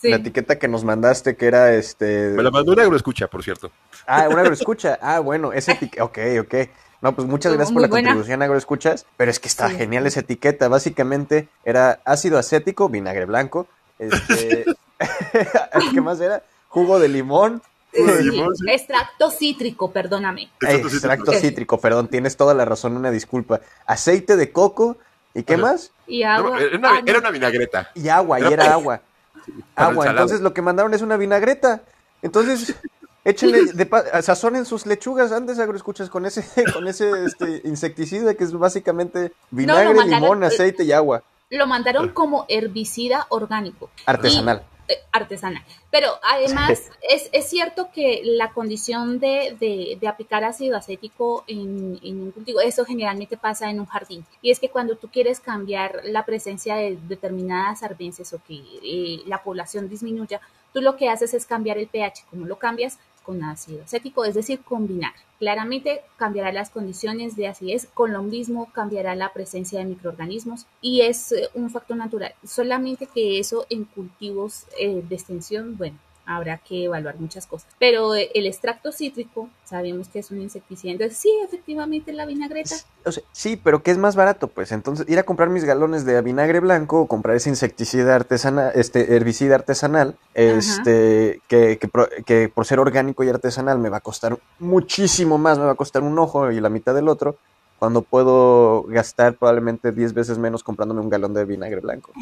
[0.00, 0.08] Sí.
[0.10, 2.30] La etiqueta que nos mandaste que era este...
[2.34, 3.70] Me la mandó una escucha, por cierto.
[4.06, 4.98] Ah, un agroescucha.
[5.02, 6.04] Ah, bueno, esa etiqueta.
[6.04, 6.54] Ok, ok.
[7.02, 8.08] No, pues muchas Estuvo gracias por la buena.
[8.08, 9.06] contribución, agroescuchas.
[9.16, 9.76] Pero es que está Sí.
[9.76, 10.68] genial esa etiqueta.
[10.68, 13.66] Básicamente era ácido acético, vinagre blanco.
[13.98, 14.64] Este.
[15.92, 16.42] ¿Qué más era?
[16.68, 17.62] Jugo de limón.
[17.92, 18.42] Sí.
[18.68, 20.44] Extracto cítrico, perdóname.
[20.60, 21.46] Extracto Extracto cítrico.
[21.48, 23.60] cítrico, perdón, tienes toda la razón, una disculpa.
[23.86, 24.96] Aceite de coco.
[25.34, 25.62] ¿Y qué Ajá.
[25.62, 25.90] más?
[26.06, 26.60] Y No, agua.
[26.60, 27.90] era, una, Ah, era una vinagreta.
[27.94, 29.00] Y agua, y Era agua.
[29.76, 31.82] Agua, entonces lo que mandaron es una vinagreta.
[32.22, 32.74] Entonces,
[33.24, 33.88] échenle, de
[34.22, 39.94] sazonen sus lechugas antes, agroescuchas, con ese, con ese este, insecticida que es básicamente vinagre,
[39.94, 41.22] mandaron- limón, aceite y agua.
[41.50, 43.90] Lo mandaron como herbicida orgánico.
[44.06, 44.62] Artesanal.
[44.88, 45.62] Eh, artesanal.
[45.92, 52.00] Pero además es, es cierto que la condición de, de- de aplicar ácido acético en,
[52.02, 54.24] en un cultivo, eso generalmente pasa en un jardín.
[54.42, 59.22] Y es que cuando tú quieres cambiar la presencia de determinadas arbences o que eh,
[59.26, 60.40] la población disminuya,
[60.72, 62.24] tú lo que haces es cambiar el pH.
[62.30, 62.98] ¿Cómo lo cambias?
[63.24, 65.12] Con ácido acético, es decir, combinar.
[65.38, 71.00] Claramente cambiará las condiciones de acidez, con lo mismo cambiará la presencia de microorganismos y
[71.02, 72.34] es eh, un factor natural.
[72.44, 77.68] Solamente que eso en cultivos eh, de extensión, bueno, habrá que evaluar muchas cosas.
[77.78, 80.92] Pero eh, el extracto cítrico, sabemos que es un insecticida.
[80.92, 82.76] Entonces, sí, efectivamente, la vinagreta.
[83.04, 84.46] O sea, sí, pero ¿qué es más barato?
[84.48, 88.70] Pues entonces ir a comprar mis galones de vinagre blanco o comprar ese insecticida artesanal,
[88.76, 93.96] este herbicida artesanal, este que, que, pro- que por ser orgánico y artesanal me va
[93.98, 97.36] a costar muchísimo más, me va a costar un ojo y la mitad del otro,
[97.78, 102.12] cuando puedo gastar probablemente 10 veces menos comprándome un galón de vinagre blanco.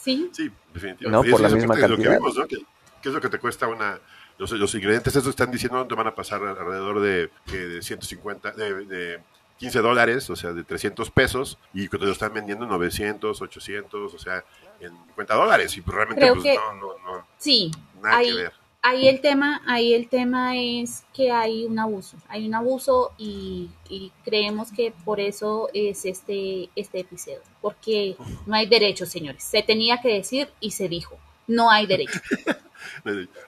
[0.00, 1.08] Sí, Sí, definitivamente.
[1.10, 2.18] No, por la misma de lo que cantidad.
[2.18, 2.46] vimos, ¿no?
[2.46, 2.58] Que-
[3.06, 4.00] ¿Qué es lo que te cuesta una...
[4.36, 8.84] Los, los ingredientes, esos están diciendo, te van a pasar alrededor de, de 150, de,
[8.84, 9.20] de
[9.60, 13.40] 15 dólares, o sea, de 300 pesos, y que te lo están vendiendo en 900,
[13.40, 14.44] 800, o sea,
[14.80, 16.86] en 50 dólares, y realmente Creo pues, que- no, no,
[17.18, 17.70] no, sí.
[18.02, 18.52] nada Ahí, que ver.
[18.82, 23.70] ahí el tema, ahí el tema es que hay un abuso, hay un abuso y,
[23.88, 28.16] y creemos que por eso es este, este episodio, porque
[28.46, 29.44] no hay derecho, señores.
[29.44, 31.16] Se tenía que decir y se dijo.
[31.48, 32.18] No hay derecho.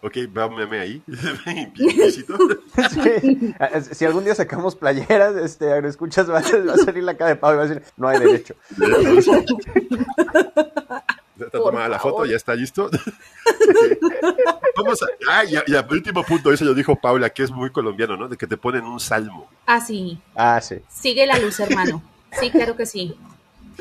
[0.02, 1.02] Ok, vámonos ahí.
[2.90, 3.54] Sí.
[3.58, 7.52] Ah, Si algún día sacamos playeras, este agroescuchas va, a- salir la cara de Pau
[7.52, 8.54] y va a decir, no hay derecho.
[11.36, 12.12] Ya está Por tomada la favor.
[12.20, 12.90] foto, ya está listo.
[14.76, 15.06] Vamos a.
[15.28, 18.28] Ah, y, y el último punto, eso lo dijo Paula, que es muy colombiano, ¿no?
[18.28, 19.48] De que te ponen un salmo.
[19.66, 20.76] Así, Ah, sí.
[20.88, 22.02] sigue la luz, hermano.
[22.40, 23.16] Sí, claro que sí.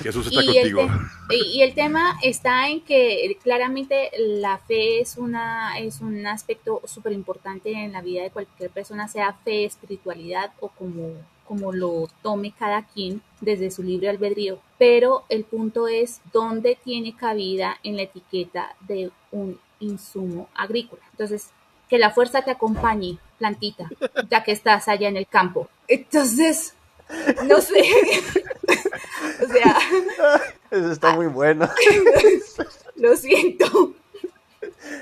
[0.01, 0.99] Jesús está Y el, contigo.
[1.29, 6.25] te- y y el tema está en que claramente la fe es, una, es un
[6.27, 11.09] aspecto súper importante en la vida de cualquier persona, sea fe, espiritualidad o como,
[11.47, 14.59] como lo tome cada quien desde su libre albedrío.
[14.77, 21.01] Pero el punto es dónde tiene cabida en la etiqueta de un insumo agrícola.
[21.11, 21.49] Entonces,
[21.89, 23.89] que la fuerza te acompañe, plantita,
[24.29, 25.69] ya que estás allá en el campo.
[25.87, 26.75] Entonces,
[27.47, 27.83] no sé.
[29.43, 29.77] o sea,
[30.71, 31.69] Eso está muy bueno.
[32.95, 33.95] lo siento.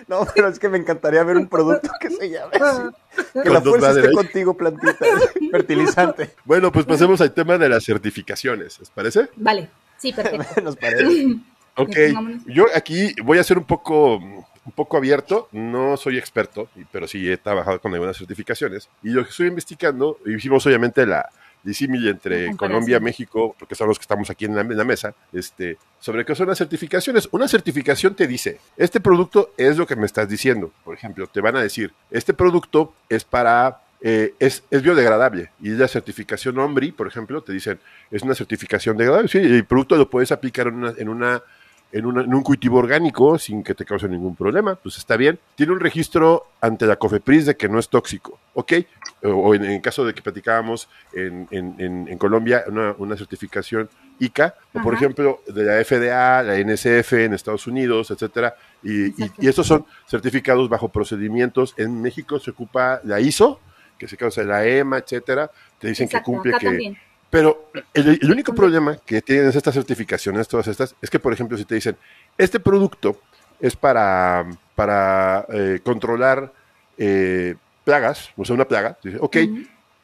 [0.07, 2.81] No, pero es que me encantaría ver un producto que se llame así.
[3.41, 4.95] Que la fuerza esté contigo, plantita.
[5.51, 6.31] Fertilizante.
[6.43, 9.29] Bueno, pues pasemos al tema de las certificaciones, ¿les parece?
[9.35, 10.61] Vale, sí, perfecto.
[10.61, 11.37] Nos parece.
[11.75, 11.95] Ok,
[12.45, 17.29] yo aquí voy a ser un poco, un poco abierto, no soy experto, pero sí
[17.29, 18.89] he trabajado con algunas certificaciones.
[19.03, 21.29] Y lo que estoy investigando, hicimos obviamente la
[21.65, 22.57] disímil entre comparación.
[22.57, 26.23] Colombia, México, porque son los que estamos aquí en la, en la mesa, este, sobre
[26.23, 27.27] qué son las certificaciones.
[27.31, 30.71] Una certificación te dice, este producto es lo que me estás diciendo.
[30.85, 33.81] Por ejemplo, te van a decir, este producto es para...
[34.01, 37.79] eh, es, es biodegradable y la certificación OMBRI, por ejemplo, te dicen
[38.11, 39.27] es una certificación degradable.
[39.27, 41.41] Sí, el producto lo puedes aplicar en una, en una
[41.97, 45.39] en, una- en un cultivo orgánico sin que te cause ningún problema, pues está bien.
[45.55, 48.73] Tiene un registro ante la COFEPRIS de que no es tóxico, ¿ok?
[49.23, 53.89] O, en, en caso de que platicábamos en, en- en- en Colombia, una, una certificación
[54.19, 59.31] ICA, o por ejemplo, de la FDA, la NSF en Estados Unidos, etcétera, y, y-
[59.39, 61.73] y estos son certificados bajo procedimientos.
[61.77, 63.59] En México se ocupa la ISO,
[63.97, 66.97] que se causa la EMA, etcétera, te dicen Exacto, que cumple que, también.
[67.35, 71.57] Pero el, el único problema que tienen estas certificaciones, todas estas, es que, por ejemplo,
[71.57, 71.97] si te dicen,
[72.37, 73.19] este producto
[73.59, 76.53] es para, para eh, controlar
[76.97, 79.35] eh, plagas, o sea, una plaga, dice, ok,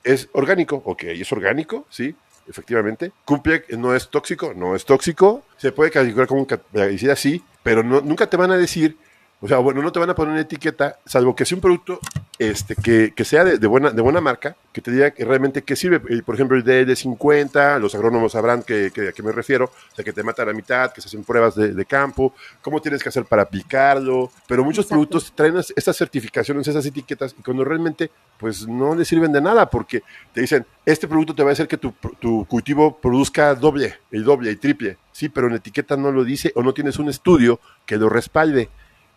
[0.03, 2.13] es orgánico, ok, es orgánico, sí,
[2.49, 7.41] efectivamente, cumple, no es tóxico, no es tóxico, se puede calificar como un plaguicida, sí,
[7.63, 8.97] pero no, nunca te van a decir,
[9.41, 11.99] o sea, bueno, no te van a poner una etiqueta, salvo que sea un producto
[12.37, 15.63] este, que, que sea de, de buena, de buena marca, que te diga que realmente
[15.63, 15.99] qué sirve.
[16.21, 20.05] Por ejemplo, el DL50, los agrónomos sabrán que, que- a qué me refiero, o sea,
[20.05, 23.01] que te mata a la mitad, que se hacen pruebas de, de campo, cómo tienes
[23.03, 24.93] que hacer para aplicarlo, pero muchos Exacto.
[24.95, 29.41] productos traen es- estas certificaciones, esas etiquetas, y cuando realmente pues no le sirven de
[29.41, 30.01] nada, porque
[30.33, 34.23] te dicen, este producto te va a hacer que tu, tu cultivo produzca doble, el
[34.23, 37.09] doble y triple, sí, pero en la etiqueta no lo dice o no tienes un
[37.09, 38.69] estudio que lo respalde.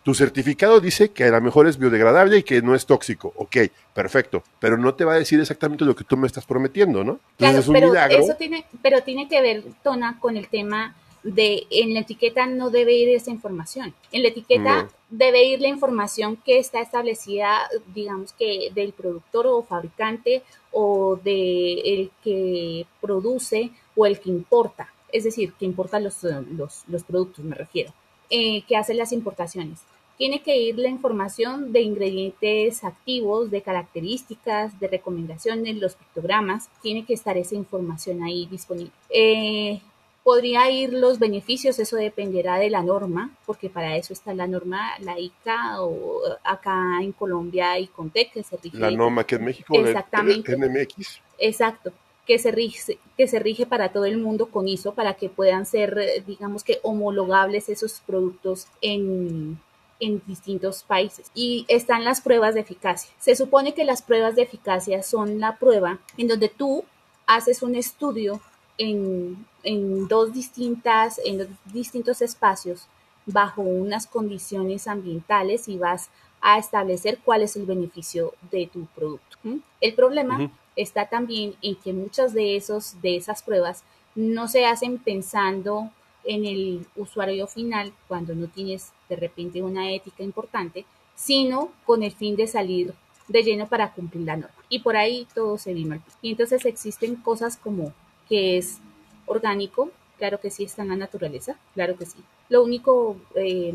[0.05, 3.33] Tu certificado dice que a lo mejor es biodegradable y que no es tóxico.
[3.37, 3.57] Ok,
[3.91, 4.43] perfecto.
[4.59, 7.13] Pero no te va a decir exactamente lo que tú me estás prometiendo, ¿no?
[7.13, 8.17] Entonces Claro, es un pero milagro.
[8.19, 12.69] eso tiene, pero tiene que ver, Tona, con el tema de en la etiqueta no
[12.69, 13.95] debe ir esa información.
[14.11, 14.89] En la etiqueta No.
[15.09, 21.73] debe ir la información que está establecida, digamos que del productor o fabricante o de
[21.79, 24.87] el que produce o el que importa.
[25.11, 27.91] Es decir, que importa los, los, los productos, me refiero,
[28.29, 29.79] eh, que hace las importaciones.
[30.17, 36.69] Tiene que ir la información de ingredientes activos, de características, de recomendaciones, los pictogramas.
[36.81, 38.91] Tiene que estar esa información ahí disponible.
[39.09, 39.81] Eh,
[40.25, 44.93] podría ir los beneficios, eso dependerá de la norma, porque para eso está la norma,
[44.99, 48.75] la ICA o acá en Colombia y Contec, que se rige.
[48.75, 50.57] La norma que en México, el Exactamente.
[50.57, 51.21] NMX.
[51.37, 51.93] Exacto,
[52.25, 55.67] que se rige, que se rige para todo el mundo con ISO para que puedan
[55.67, 59.59] ser, digamos que homologables esos productos en,
[59.99, 61.31] en distintos países.
[61.33, 63.11] Y están las pruebas de eficacia.
[63.19, 66.83] Se supone que las pruebas de eficacia son la prueba en donde tú
[67.27, 68.41] haces un estudio
[68.77, 72.87] en, en dos distintas, en dos distintos espacios
[73.25, 76.09] bajo unas condiciones ambientales y vas
[76.41, 79.37] a establecer cuál es el beneficio de tu producto.
[79.81, 84.97] El problema está también en que muchas de esos de esas pruebas no se hacen
[84.97, 85.89] pensando
[86.25, 90.85] en el usuario final cuando no tienes de repente una ética importante,
[91.15, 92.93] sino con el fin de salir
[93.27, 94.55] de lleno para cumplir la norma.
[94.69, 96.01] Y por ahí todo se vino.
[96.21, 97.93] Y entonces existen cosas como
[98.27, 98.79] que es
[99.25, 102.17] orgánico, claro que sí está en la naturaleza, claro que sí.
[102.49, 103.73] Lo único, eh,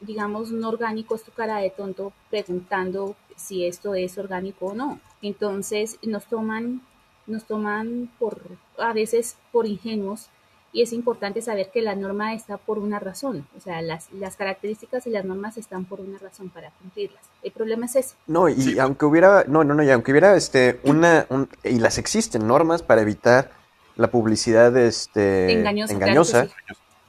[0.00, 5.00] digamos, no orgánico es tu cara de tonto preguntando si esto es orgánico o no.
[5.22, 6.82] Entonces nos toman,
[7.26, 8.40] nos toman por,
[8.78, 10.28] a veces por ingenuos
[10.72, 14.36] y es importante saber que la norma está por una razón, o sea, las, las
[14.36, 17.22] características y las normas están por una razón para cumplirlas.
[17.42, 18.14] El problema es ese.
[18.26, 18.78] No, y Sí.
[18.78, 22.82] aunque hubiera, no, no, no, y aunque hubiera este una un- y las existen normas
[22.82, 23.50] para evitar
[23.96, 25.92] la publicidad este Engañosa.
[25.92, 26.46] engañosa,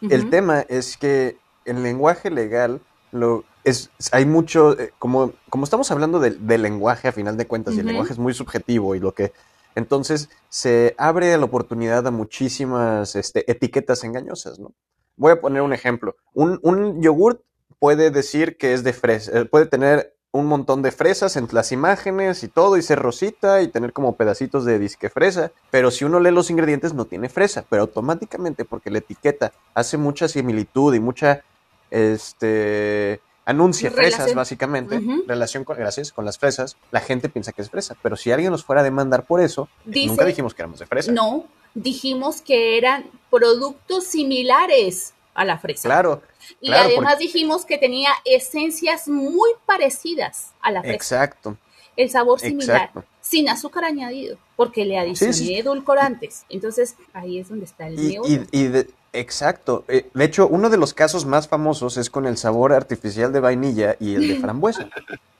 [0.01, 0.07] sí.
[0.09, 2.81] El tema es que el lenguaje legal
[3.13, 7.47] lo es hay mucho eh, como como estamos hablando del del lenguaje a final de
[7.47, 9.31] cuentas y el lenguaje es muy subjetivo y lo que
[9.75, 14.73] entonces se abre la oportunidad a muchísimas este, etiquetas engañosas, ¿no?
[15.15, 16.15] Voy a poner un ejemplo.
[16.33, 17.41] Un, un yogurt
[17.79, 21.71] puede decir que es de fresa, eh, puede tener un montón de fresas en las
[21.71, 26.05] imágenes y todo, y ser rosita y tener como pedacitos de disque fresa, pero si
[26.05, 30.95] uno lee los ingredientes no tiene fresa, pero automáticamente porque la etiqueta hace mucha similitud
[30.95, 31.43] y mucha,
[31.91, 34.13] este, anuncia Relación.
[34.21, 35.23] fresas básicamente, Ujú.
[35.27, 38.51] relación con, gracias, con las fresas, la gente piensa que es fresa, pero si alguien
[38.51, 41.11] nos fuera a demandar por eso, Dice- nunca dijimos que éramos de fresa.
[41.11, 45.87] No, dijimos que eran productos similares a la fresa.
[45.89, 46.21] Claro,
[46.61, 50.95] Y claro, además porque- dijimos que tenía esencias muy parecidas a la fresa.
[50.95, 51.57] exacto.
[51.95, 53.03] El sabor similar, exacto.
[53.21, 55.55] sin azúcar añadido, porque le adicioné sí.
[55.55, 56.43] edulcorantes.
[56.49, 59.85] Entonces, ahí es donde está el Y, y- y de- exacto.
[59.87, 63.39] Eh, de hecho, uno de los casos más famosos es con el sabor artificial de
[63.39, 64.89] vainilla y el de frambuesa.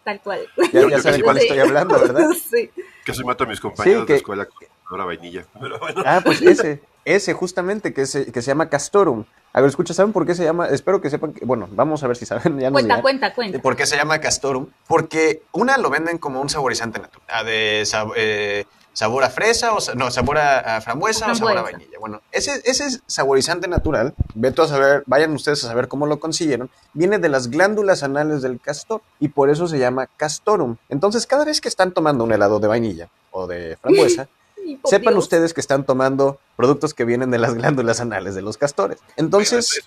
[0.04, 0.42] Tal cual.
[0.72, 1.44] Ya, ya saben cuál Sí.
[1.44, 2.28] estoy hablando, ¿verdad?
[2.50, 2.70] Sí.
[3.06, 5.46] Que se mato a mis compañeros Sí, que- de escuela con ahora vainilla.
[5.60, 6.04] Pero bueno.
[6.06, 9.26] Ah, pues ese, ese justamente que se, que se llama Castorum.
[9.54, 10.68] A ver, escucha, ¿saben por qué se llama?
[10.68, 12.60] Espero que sepan que, bueno, vamos a ver si saben.
[12.60, 13.02] Ya Cuenta, dirán.
[13.02, 13.60] cuenta, cuenta.
[13.60, 14.68] ¿Por qué se llama Castorum?
[14.88, 19.74] Porque una lo venden como un saborizante natural, ah, de, sab- eh, sabor a fresa,
[19.74, 22.00] o no, sabor a, frambuesa, o sabor a vainilla.
[22.00, 26.70] Bueno, ese, ese saborizante natural, veto a saber, vayan ustedes a saber cómo lo consiguieron,
[26.94, 30.78] viene de las glándulas anales del castor y por eso se llama castorum.
[30.90, 34.28] Entonces, cada vez que están tomando un helado de vainilla o de frambuesa,
[34.86, 39.00] sepan ustedes que están tomando productos que vienen de las glándulas anales de los castores.
[39.18, 39.82] Entonces...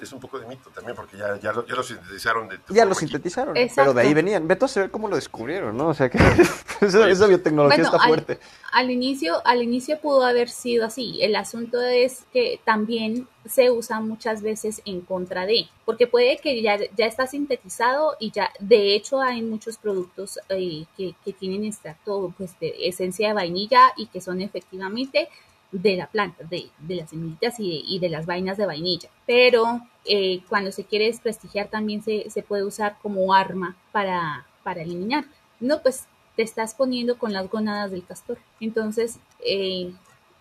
[0.00, 2.48] es, un poco de mito también, porque ya, ya, lo, sintetizaron.
[2.48, 4.46] De ya lo sintetizaron, pero de ahí venían.
[4.48, 5.88] Vete a saber cómo lo descubrieron, ¿no?
[5.88, 6.18] O sea que
[6.80, 8.38] esa, biotecnología está fuerte.
[8.72, 11.18] Al, inicio, al inicio pudo haber sido así.
[11.22, 16.60] El asunto es que también se usa muchas veces en contra de, porque puede que
[16.60, 21.64] ya, ya está sintetizado y ya, de hecho hay muchos productos eh, que, que tienen
[21.64, 25.28] extracto pues, de esencia de vainilla y que son efectivamente
[25.72, 29.08] de la planta, de, las semillitas y de, las vainas de vainilla.
[29.26, 35.24] Pero eh, cuando se quiere desprestigiar también se, puede usar como arma para, para eliminar.
[35.60, 36.06] No, pues
[36.36, 38.38] te estás poniendo con las gonadas del castor.
[38.60, 39.92] Entonces, eh,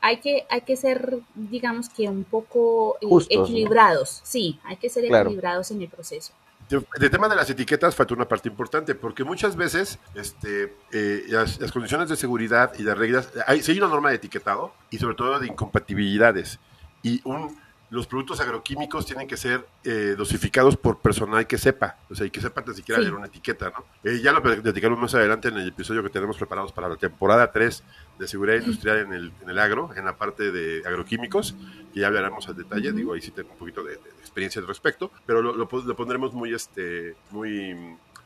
[0.01, 4.21] hay que, hay que ser, digamos que un poco eh, equilibrados.
[4.23, 6.33] Sí, hay que ser equilibrados en el proceso.
[6.69, 11.57] El tema de las etiquetas falta una parte importante, porque muchas veces este, eh, las,
[11.71, 15.15] condiciones de seguridad y de reglas, hay, si hay una norma de etiquetado y sobre
[15.15, 16.59] todo de incompatibilidades.
[17.01, 17.57] Y un,
[17.89, 22.29] los productos agroquímicos tienen que ser eh, dosificados por personal que sepa, o sea, y
[22.29, 23.85] que sepa ni siquiera leer una etiqueta, ¿no?
[24.03, 27.51] Eh, ya lo platicamos más adelante en el episodio que tenemos preparados para la temporada
[27.51, 27.83] 3
[28.19, 31.55] de seguridad industrial en el, en el agro, en la parte de agroquímicos,
[31.93, 35.11] que ya hablaremos al detalle, digo, ahí sí tengo un poquito de, experiencia al respecto,
[35.25, 37.75] pero lo, lo, pondremos muy, este, muy,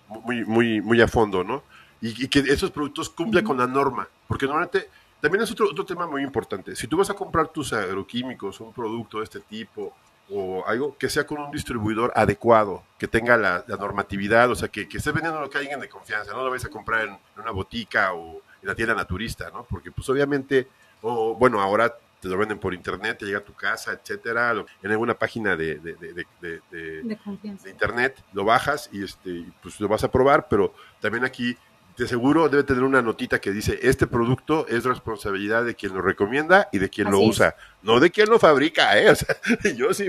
[0.10, 1.64] muy, muy, muy a fondo, ¿no?
[2.02, 4.90] Y, que esos productos cumplan con la norma, porque normalmente
[5.24, 6.76] también es otro, otro tema muy importante.
[6.76, 9.96] Si tú vas a comprar tus agroquímicos, un producto de este tipo,
[10.30, 14.86] o algo que sea con un distribuidor adecuado, que tenga la, normatividad, o sea, que,
[14.86, 17.52] que, esté vendiendo lo que alguien de confianza, no lo vais a comprar en, una
[17.52, 19.64] botica o en la tienda naturista, ¿no?
[19.64, 20.68] Porque pues obviamente,
[21.02, 24.92] o bueno, ahora te lo venden por internet, te llega a tu casa, etcétera, en
[24.92, 25.96] alguna página de, de,
[26.42, 31.58] de, de internet, lo bajas y este, pues lo vas a probar, pero también aquí
[31.98, 36.02] de seguro debe tener una notita que dice, este producto es responsabilidad de quien lo
[36.02, 39.10] recomienda y de quien lo usa, no de quien lo fabrica, ¿eh?
[39.14, 39.36] O sea,
[39.76, 40.08] yo sí.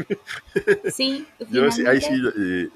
[0.93, 2.71] Sí, yo sí, ahí sí.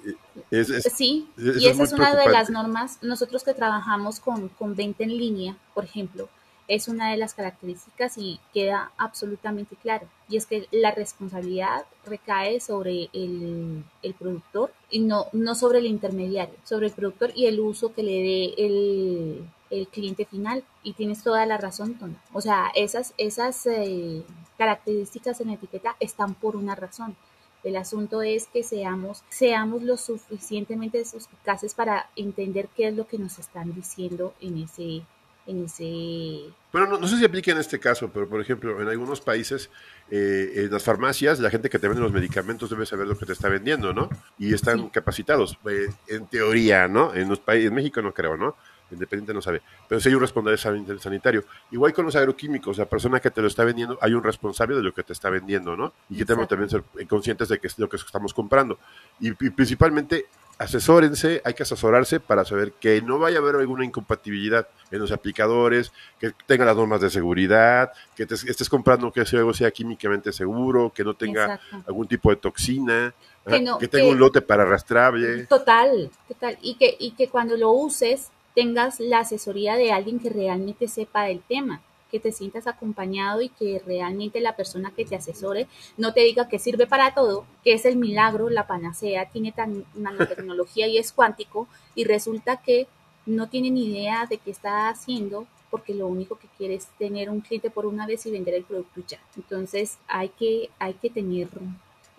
[0.51, 5.05] Eh, sí, y esa es, una de las normas, nosotros que trabajamos con, con venta
[5.05, 6.29] en línea, por ejemplo,
[6.69, 10.07] es una de las características y queda absolutamente claro.
[10.29, 13.85] Y es que la responsabilidad recae sobre el,
[14.19, 18.23] productor y no, no sobre el intermediario, sobre el productor y el uso que le
[18.23, 20.63] dé el, cliente final.
[20.83, 22.17] Y tienes toda la razón, Tony.
[22.33, 24.23] O sea, esas, esas eh,
[24.59, 27.17] características en etiqueta están por una razón.
[27.65, 33.19] El asunto es que seamos, seamos lo suficientemente eficaces para entender qué es lo que
[33.19, 35.03] nos están diciendo en ese
[35.49, 36.53] en ese...
[36.71, 39.71] Bueno, no, sé si aplica en este caso, pero por ejemplo, en algunos países,
[40.11, 43.25] eh, en las farmacias, la gente que te vende los medicamentos debe saber lo que
[43.25, 44.11] te está vendiendo, ¿no?
[44.39, 47.15] Y están capacitados, eh, en teoría, ¿no?
[47.15, 48.55] En los países, en México no creo, ¿no?
[48.91, 49.63] Independiente no sabe.
[49.89, 50.59] Pero si hay un responsable
[50.99, 51.45] sanitario.
[51.71, 54.83] Igual con los agroquímicos, la persona que te lo está vendiendo, hay un responsable de
[54.83, 55.95] lo que te está vendiendo, ¿no?
[56.11, 58.79] Y que tenemos también ser conscientes de que es lo que estamos comprando.
[59.21, 60.27] y principalmente
[60.59, 65.13] asesórense, hay que asesorarse para saber que no vaya a haber alguna incompatibilidad en los
[65.13, 70.93] aplicadores, que tenga las normas de seguridad, que estés comprando que algo sea químicamente seguro,
[70.93, 73.15] que no tenga algún tipo de toxina,
[73.47, 75.47] que, tenga un lote para arrastrable.
[75.47, 76.59] Total, total.
[76.61, 81.25] Y que, y que cuando lo uses tengas la asesoría de alguien que realmente sepa
[81.25, 85.67] del tema que te sientas acompañado y que realmente la persona que te asesore
[85.97, 89.85] no te diga que sirve para todo, que es el milagro, la panacea, tiene tan
[89.95, 92.87] nanotecnología y es cuántico y resulta que
[93.27, 97.29] no tiene ni idea de qué está haciendo porque lo único que quiere es tener
[97.31, 99.21] un cliente por una vez y vender el producto ya.
[99.37, 101.49] Entonces hay que, hay que tener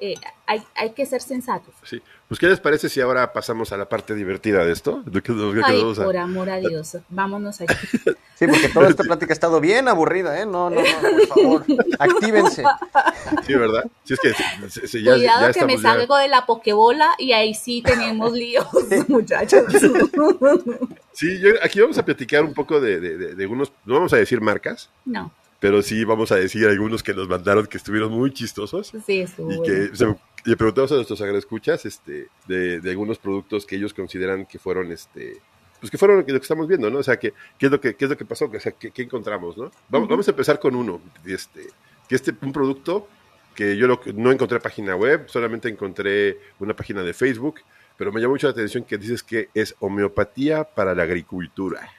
[0.01, 1.73] eh, hay, hay, que ser sensatos.
[1.83, 2.01] Sí.
[2.27, 5.03] Pues, ¿qué les parece si ahora pasamos a la parte divertida de esto?
[5.63, 7.73] Ay, por amor a Dios, vámonos allí.
[8.39, 10.45] Sí, porque toda esta plática ha estado bien aburrida, ¿eh?
[10.45, 11.65] No, no, no, por favor,
[11.99, 12.63] actívense.
[13.45, 13.83] Sí, ¿verdad?
[14.05, 18.31] Sí, es que ya, Cuidado que me salgo de la pokebola y ahí sí tenemos
[18.31, 18.65] líos,
[19.09, 19.65] muchachos.
[21.11, 24.17] Sí, yo, aquí vamos a platicar un poco de, de, de, unos, no vamos a
[24.17, 24.89] decir marcas.
[25.03, 28.91] No pero sí vamos a decir algunos que nos mandaron que estuvieron muy chistosos.
[29.05, 29.91] Sí, estuvo Y que
[30.45, 34.91] le preguntamos a nuestros agroescuchas este, de, de, algunos productos que ellos consideran que fueron,
[34.91, 35.41] este,
[35.79, 36.99] pues que fueron lo que estamos viendo, ¿no?
[36.99, 38.45] O sea, que, ¿qué es lo que, qué es lo que pasó?
[38.45, 39.71] O sea, ¿qué, encontramos, no?
[39.89, 41.67] Vamos, vamos, a empezar con uno, este,
[42.07, 43.07] que este, un producto
[43.53, 47.59] que yo no encontré página web, solamente encontré una página de Facebook,
[47.97, 51.89] pero me llamó mucho la atención que dices que es homeopatía para la agricultura.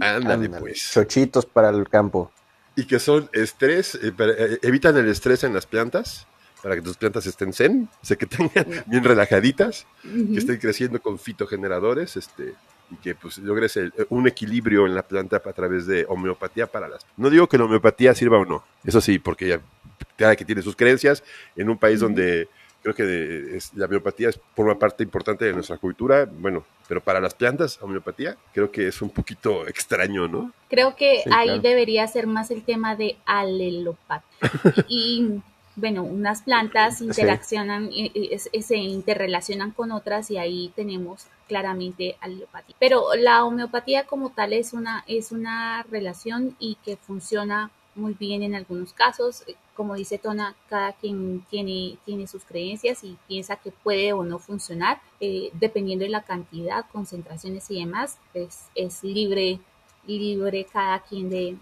[0.00, 0.92] Ándale, pues.
[0.92, 2.30] Chochitos para el campo.
[2.76, 6.26] Y que son estrés, eh, eh, evitan el estrés en las plantas
[6.62, 11.18] para que tus plantas estén zen, sé que tengan bien relajaditas, que estén creciendo con
[11.18, 12.54] fitogeneradores, este,
[12.90, 13.78] y que pues logres
[14.10, 17.04] un equilibrio en la planta a través de homeopatía para las.
[17.16, 19.60] No digo que la homeopatía sirva o no, eso sí, porque ya
[20.16, 21.24] cada que tiene sus creencias
[21.56, 22.48] en un país donde
[22.82, 27.34] creo que la homeopatía es una parte importante de nuestra cultura, bueno, pero para las
[27.34, 30.52] plantas, homeopatía, creo que es un poquito extraño, ¿no?
[30.68, 34.22] Creo que ahí debería ser más el tema de alelopatía.
[34.88, 35.40] y
[35.74, 37.90] bueno, unas plantas interaccionan,
[38.60, 42.76] se interrelacionan con otras y ahí tenemos claramente alelopatía.
[42.78, 48.42] Pero la homeopatía como tal es una, es una relación y que funciona muy bien
[48.42, 49.44] en algunos casos.
[49.74, 54.38] Como dice Tona, cada quien tiene, tiene sus creencias y piensa que puede o no
[54.38, 59.60] funcionar, eh, dependiendo de la cantidad, concentraciones y demás, pues es libre,
[60.06, 61.56] libre cada quien de,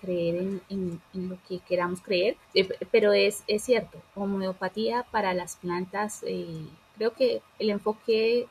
[0.00, 6.22] creer en, lo que queramos creer, eh, pero es, es cierto, homeopatía para las plantas,
[6.26, 6.64] eh,
[6.96, 8.46] creo que el enfoque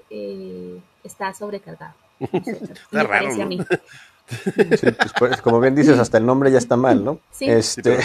[1.04, 1.96] está sobrecargado.
[2.20, 3.60] está raro, a mí.
[4.46, 7.20] Pues, pues, como bien dices, hasta el nombre ya está mal, ¿no?
[7.32, 8.00] Sí, este...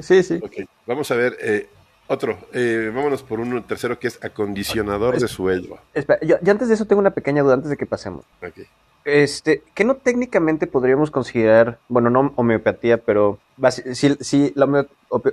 [0.00, 0.40] sí, sí.
[0.86, 1.68] Vamos a ver, eh,
[2.06, 5.78] otro, eh, vámonos por uno tercero que es acondicionador de suelo.
[5.94, 8.24] Espera, yo, antes de eso tengo una pequeña duda antes de que pasemos.
[9.04, 13.38] Este, ¿qué no técnicamente podríamos considerar, bueno, no homeopatía, pero
[13.92, 14.86] si, si la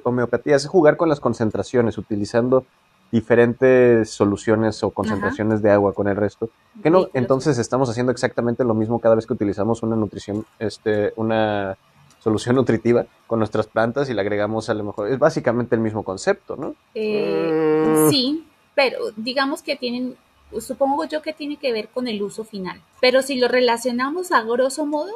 [0.03, 2.65] homeopatía es jugar con las concentraciones utilizando
[3.11, 6.49] diferentes soluciones o concentraciones de agua con el resto.
[6.83, 11.13] Que no, entonces estamos haciendo exactamente lo mismo cada vez que utilizamos una nutrición, este,
[11.15, 11.77] una
[12.19, 15.09] solución nutritiva con nuestras plantas y le agregamos a lo mejor.
[15.09, 16.75] Es básicamente el mismo concepto, ¿no?
[16.93, 18.45] Eh, sí,
[18.75, 20.15] pero digamos que tienen,
[20.59, 22.81] supongo yo que tiene que ver con el uso final.
[23.01, 25.11] Pero si lo relacionamos a grosso modo,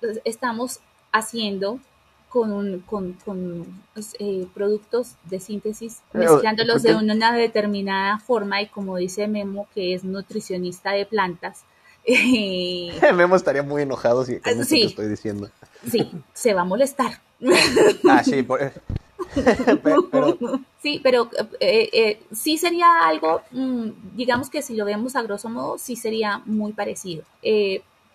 [0.00, 0.80] pues, estamos
[1.12, 1.80] haciendo
[2.28, 8.96] con, con, con pues, eh, productos de síntesis, mezclándolos de una determinada forma y como
[8.96, 11.64] dice Memo, que es nutricionista de plantas.
[13.14, 15.50] Memo estaría muy enojado si sí, estoy diciendo.
[15.90, 17.20] Sí, se va a molestar.
[18.08, 20.38] ah, sí, pero,
[20.82, 25.48] sí, pero eh, eh, sí sería algo, mm, digamos que si lo vemos a grosso
[25.48, 27.24] modo, sí sería muy parecido.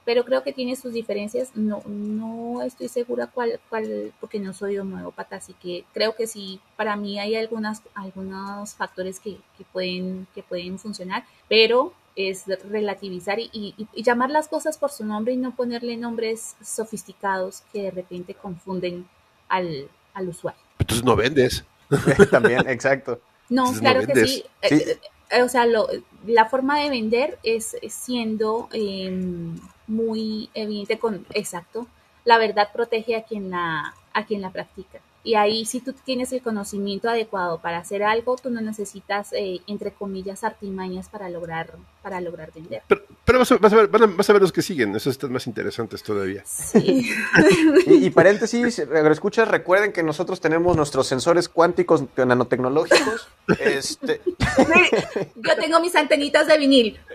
[0.04, 1.56] Eh, pero creo que tiene sus diferencias.
[1.56, 6.60] No, no estoy segura cuál, cuál, porque no soy homeópata, así que creo que sí,
[6.76, 13.40] para mí hay algunas, algunos factores que, que pueden, que pueden funcionar, pero es relativizar
[13.40, 18.36] y, llamar las cosas por su nombre y no ponerle nombres sofisticados que de repente
[18.36, 19.08] confunden
[19.50, 20.62] al, al usuario.
[20.80, 21.66] Entonces no vendes.
[22.32, 23.20] También, exacto.
[23.50, 24.44] No, claro que sí.
[24.62, 24.98] Eh,
[25.32, 25.88] eh, o sea, lo,
[26.26, 29.56] la forma de vender es siendo em,
[29.88, 31.88] muy evidente con exacto.
[32.26, 35.00] La verdad protege a quien la, a quien la practica.
[35.26, 39.62] Y ahí si tú tienes el conocimiento adecuado para hacer algo, tú no necesitas, eh,
[39.68, 41.72] entre comillas, artimañas para lograr,
[42.02, 42.82] para lograr vender.
[43.24, 46.44] Pero, vas, a, ver, vas, a, ver, los que siguen, esos están más interesantes todavía.
[46.46, 47.10] Sí.
[47.88, 53.30] y, paréntesis, escuchas, recuerden que nosotros tenemos nuestros sensores cuánticos nanotecnológicos.
[53.60, 54.20] este...
[54.26, 57.00] Yo tengo mis antenitas de vinil.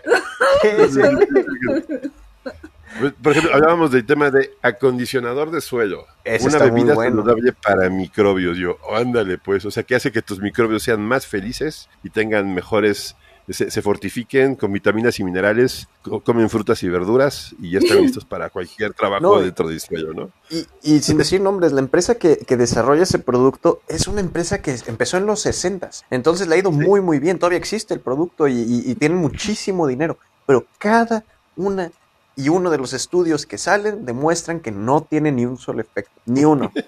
[0.63, 0.97] Pues,
[3.23, 6.07] por ejemplo, hablábamos del tema de acondicionador de suelo.
[6.41, 8.57] una bebida saludable para microbios.
[8.57, 12.55] Yo, ándale, pues, o sea, que hace que tus microbios sean más felices y tengan
[12.55, 13.15] mejores,
[13.49, 15.89] se, fortifiquen con vitaminas y minerales,
[16.25, 20.31] comen frutas y verduras y ya están listos para cualquier trabajo dentro del suelo, ¿no?
[20.83, 25.17] Y, sin decir nombres, la empresa que, desarrolla ese producto es una empresa que empezó
[25.17, 27.39] en los 60 entonces le ha ido muy, muy bien.
[27.39, 31.25] Todavía existe el producto y, y tiene muchísimo dinero, pero cada
[31.57, 31.93] una
[32.39, 36.13] y uno de los estudios que salen demuestran que no tiene ni un solo efecto,
[36.25, 36.73] ni uno.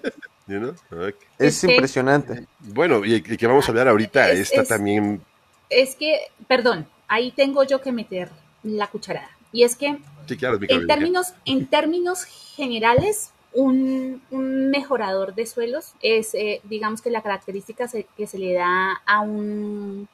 [1.38, 2.44] Es, impresionante.
[2.58, 5.22] Bueno, y que vamos a hablar ahorita está también...
[5.68, 8.30] Es que, perdón, ahí tengo yo que meter
[8.64, 9.30] la cucharada.
[9.52, 17.00] Y es que, en, términos, en términos generales, un, mejorador de suelos es, eh, digamos
[17.00, 20.08] que la característica que se le da a un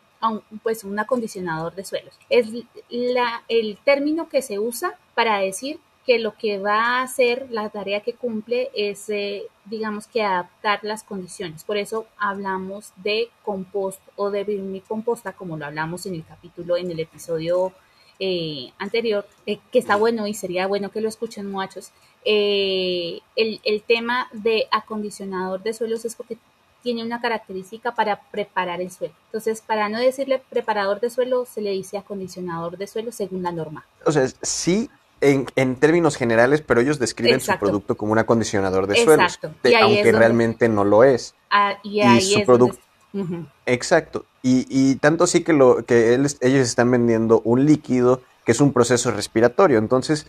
[0.63, 2.15] pues un acondicionador de suelos.
[2.31, 2.49] Es
[2.89, 7.69] la, el término que se usa para decir que lo que va a hacer, la
[7.69, 11.65] tarea que cumple es, eh, digamos que adaptar las condiciones.
[11.65, 16.93] Por eso hablamos de compost o de composta como lo hablamos en el capítulo, en
[16.93, 17.73] el episodio
[18.21, 21.91] eh, anterior, eh, que está bueno y sería bueno que lo escuchen muchachos.
[22.25, 26.39] el, el tema de acondicionador de suelos es porque
[26.87, 29.13] tiene una característica para preparar el suelo.
[29.27, 33.51] Entonces, para no decirle preparador de suelo, se le dice acondicionador de suelo según la
[33.51, 33.85] norma.
[34.05, 34.89] O sea, sí
[35.21, 37.67] en, en términos generales, pero ellos describen Exacto.
[37.67, 39.49] su producto como un acondicionador de Exacto.
[39.49, 41.35] suelos, Y de- aunque donde- realmente no lo es.
[41.51, 42.79] Ah, y ahí su es produc-
[43.13, 43.47] donde- Ujú.
[43.67, 44.25] Exacto.
[44.43, 48.61] Y, y tanto así que, lo, que él- ellos están vendiendo un líquido que es
[48.61, 49.79] un proceso respiratorio.
[49.79, 50.27] Entonces,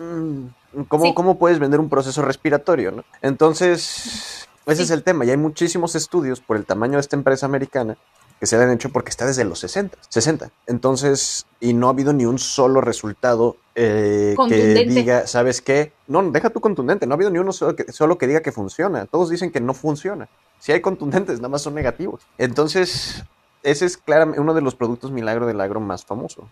[0.00, 1.14] Mm, ¿cómo, Sí.
[1.14, 2.92] ¿cómo puedes vender un proceso respiratorio?
[2.92, 3.04] no?
[3.22, 4.82] Entonces, ese Sí.
[4.84, 5.24] es el tema.
[5.24, 7.96] Y hay muchísimos estudios por el tamaño de esta empresa americana
[8.38, 9.98] que se le han hecho porque está desde los 60.
[10.08, 10.50] 60.
[10.66, 15.92] Entonces, y no ha habido ni un solo resultado eh, que diga, ¿sabes qué?
[16.06, 17.06] No, deja tu contundente.
[17.06, 19.06] No ha habido ni uno solo que, solo que diga que funciona.
[19.06, 20.28] Todos dicen que no funciona.
[20.60, 22.22] Si hay contundentes, nada más son negativos.
[22.38, 23.24] Entonces,
[23.62, 26.48] ese es claramente uno de los productos milagro del agro más famoso.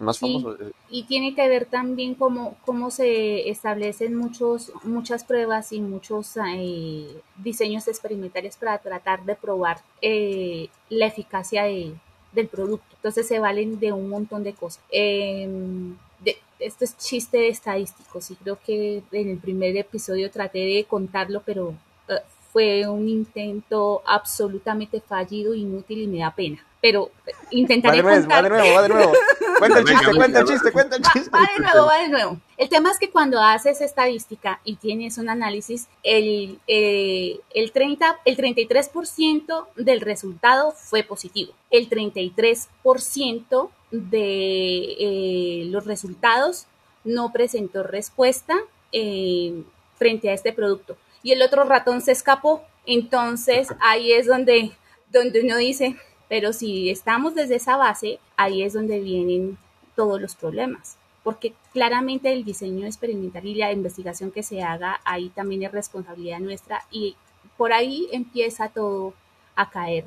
[0.00, 0.26] Más Sí.
[0.26, 0.60] famoso.
[0.60, 6.36] eh, Y tiene que ver también cómo, cómo se establecen muchos, muchas pruebas y muchos
[6.48, 11.94] eh, diseños experimentales para tratar de probar eh, la eficacia de-
[12.32, 12.86] del producto.
[12.96, 14.82] Entonces se valen de un montón de cosas.
[14.90, 21.42] De- esto es chiste estadístico, sí creo que en el primer episodio traté de contarlo,
[21.44, 21.74] pero
[22.08, 22.14] eh,
[22.52, 26.64] fue un intento absolutamente fallido, inútil y me da pena.
[26.80, 29.12] Pero eh, Va intentaré de nuevo, va de nuevo, va de nuevo.
[29.58, 31.30] Cuenta el chiste, cuenta el chiste, cuenta el chiste.
[31.30, 32.40] Va de nuevo, va de nuevo.
[32.56, 38.20] El tema es que cuando haces estadística y tienes un análisis, el, eh, el, 30,
[38.24, 41.52] el 33% del resultado fue positivo.
[41.70, 46.66] El 33% de eh, los resultados
[47.04, 48.56] no presentó respuesta
[48.92, 49.62] eh,
[49.96, 50.96] frente a este producto.
[51.22, 52.62] Y el otro ratón se escapó.
[52.86, 54.72] Entonces ahí es donde,
[55.10, 55.96] donde uno dice,
[56.28, 59.58] pero si estamos desde esa base, ahí es donde vienen
[59.96, 60.96] todos los problemas.
[61.22, 66.38] Porque claramente el diseño experimental y la investigación que se haga ahí también es responsabilidad
[66.38, 67.16] nuestra y
[67.56, 69.12] por ahí empieza todo
[69.54, 70.06] a caer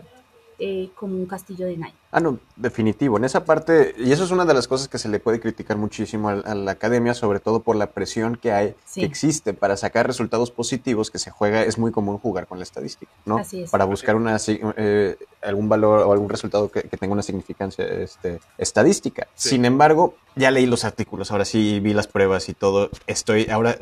[0.59, 1.99] eh, como un castillo de naipes.
[2.11, 3.17] Ah, no, definitivo.
[3.17, 5.77] En esa parte, y eso es una de las cosas que se le puede criticar
[5.77, 8.99] muchísimo a, a la academia, sobre todo por la presión que hay, Sí.
[9.01, 12.63] que existe para sacar resultados positivos, que se juega, es muy común jugar con la
[12.63, 13.37] estadística, ¿no?
[13.37, 13.71] Así es.
[13.71, 18.39] Para buscar una, eh, algún valor o algún resultado que, que tenga una significancia este,
[18.59, 19.27] estadística.
[19.33, 19.49] Sí.
[19.49, 22.89] Sin embargo, ya leí los artículos, ahora sí vi las pruebas y todo.
[23.07, 23.77] Estoy, ahora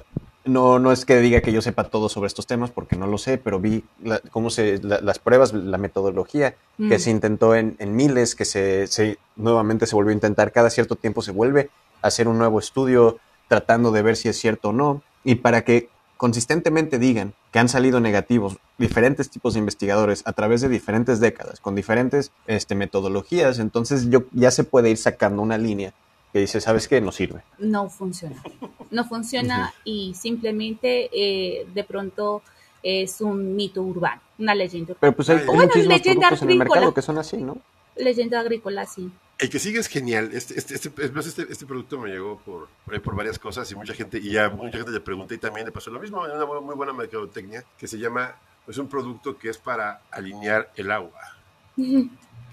[0.46, 3.18] no, no es que diga que yo sepa todo sobre estos temas, porque no lo
[3.18, 7.00] sé, pero vi la- cómo se, la- las pruebas, la metodología que Mm.
[7.00, 10.96] se intentó en, en miles, que se, se- nuevamente se volvió a intentar, cada cierto
[10.96, 11.70] tiempo se vuelve
[12.02, 13.18] a hacer un nuevo estudio
[13.48, 17.68] tratando de ver si es cierto o no, y para que consistentemente digan que han
[17.68, 23.60] salido negativos diferentes tipos de investigadores a través de diferentes décadas, con diferentes este, metodologías,
[23.60, 25.94] entonces yo ya se puede ir sacando una línea
[26.32, 27.02] que dice, ¿sabes qué?
[27.02, 27.44] No sirve.
[27.60, 28.42] no funciona.
[28.90, 32.42] No funciona y simplemente eh, de pronto
[32.84, 35.00] es un mito urbano, una leyenda urbana.
[35.00, 36.80] Pero pues hay Ay, bueno, muchísimos leyenda productos en el agrícola.
[36.80, 37.58] mercado que son así, ¿no?
[37.96, 39.12] Leyenda agrícola, sí.
[39.38, 40.30] El que sigue es genial.
[40.34, 42.68] Este, este, este, este, este producto me llegó por,
[43.02, 45.72] por, varias cosas y mucha gente, y ya mucha gente le pregunté y también le
[45.72, 48.36] pasó lo mismo, una muy, muy buena mercadotecnia que se llama,
[48.68, 51.20] es un producto que es para alinear el agua.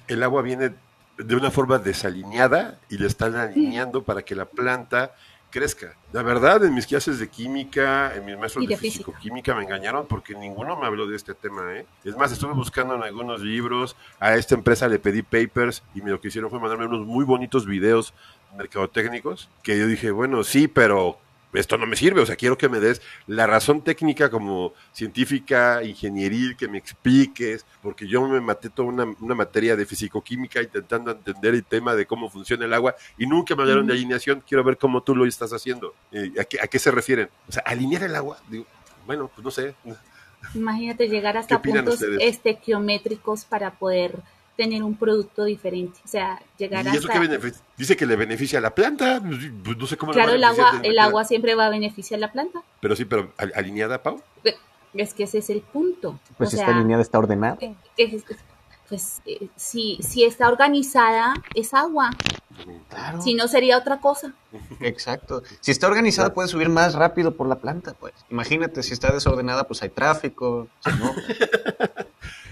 [0.06, 0.72] El agua viene
[1.18, 5.14] de una forma desalineada y le están alineando para que la planta
[5.50, 5.96] crezca.
[6.12, 10.06] La verdad, en mis clases de química, en mis maestros de, de físico-química me engañaron
[10.06, 11.74] porque ninguno me habló de este tema.
[11.74, 11.86] ¿eh?
[12.04, 16.10] Es más, estuve buscando en algunos libros, a esta empresa le pedí papers y me
[16.10, 18.14] lo que hicieron fue mandarme unos muy bonitos videos
[18.56, 21.18] mercadotécnicos que yo dije, bueno, sí, pero
[21.52, 25.82] esto no me sirve, o sea, quiero que me des la razón técnica como científica,
[25.82, 31.10] ingenieril, que me expliques, porque yo me maté toda una, una materia de fisicoquímica intentando
[31.10, 34.64] entender el tema de cómo funciona el agua y nunca me hablaron de alineación, quiero
[34.64, 35.94] ver cómo tú lo estás haciendo.
[36.12, 37.28] Eh, ¿a, qué, ¿A qué se refieren?
[37.48, 38.66] O sea, alinear el agua, digo,
[39.06, 39.74] bueno, pues no sé.
[40.54, 44.22] Imagínate llegar hasta puntos estequiométricos para poder
[44.58, 46.00] tener un producto diferente.
[46.04, 47.12] O sea, llegar ¿Y eso hasta...
[47.12, 47.62] qué beneficia?
[47.76, 50.42] Dice que le beneficia a la planta, pues, pues, no sé cómo Claro, a el
[50.42, 52.60] agua, el agua siempre va a beneficiar a la planta.
[52.80, 54.20] Pero sí, pero ¿al- alineada, Pau.
[54.94, 56.18] Es que ese es el punto.
[56.36, 57.56] Pues o sea, alineada está ordenada.
[57.60, 58.24] eh, es-
[58.88, 62.10] pues eh, si, si está organizada, es agua.
[62.88, 63.20] Claro.
[63.22, 64.32] Si no, sería otra cosa.
[64.80, 65.42] Exacto.
[65.60, 68.14] Si está organizada, puede subir más rápido por la planta, pues.
[68.30, 70.66] Imagínate, si está desordenada, pues hay tráfico.
[70.80, 71.14] si no-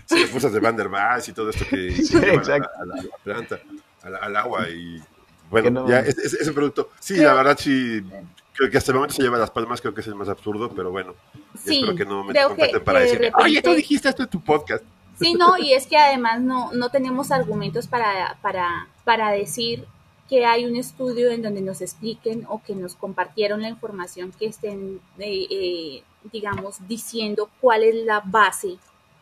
[0.17, 2.69] Sí, las fuerzas de Van der Waals y todo esto que Sí, se llevan exacto.
[2.81, 3.61] a, la, a la planta,
[4.03, 5.01] a la- al agua y
[5.51, 8.03] bueno, Que no- ya ese, ese- ese producto, sí, la verdad sí,
[8.53, 10.71] creo que hasta el momento se lleva las palmas, creo que es el más absurdo,
[10.75, 11.15] pero bueno,
[11.63, 14.09] Sí, espero que no me que- contacten para que de decir, repente- oye, tú dijiste
[14.09, 14.85] esto en tu podcast.
[15.19, 19.87] Sí, no, y es que además no, no tenemos argumentos para, para, para decir
[20.29, 24.47] que hay un estudio en donde nos expliquen o que nos compartieron la información que
[24.47, 26.03] estén, eh, eh,
[26.33, 28.77] digamos, diciendo cuál es la base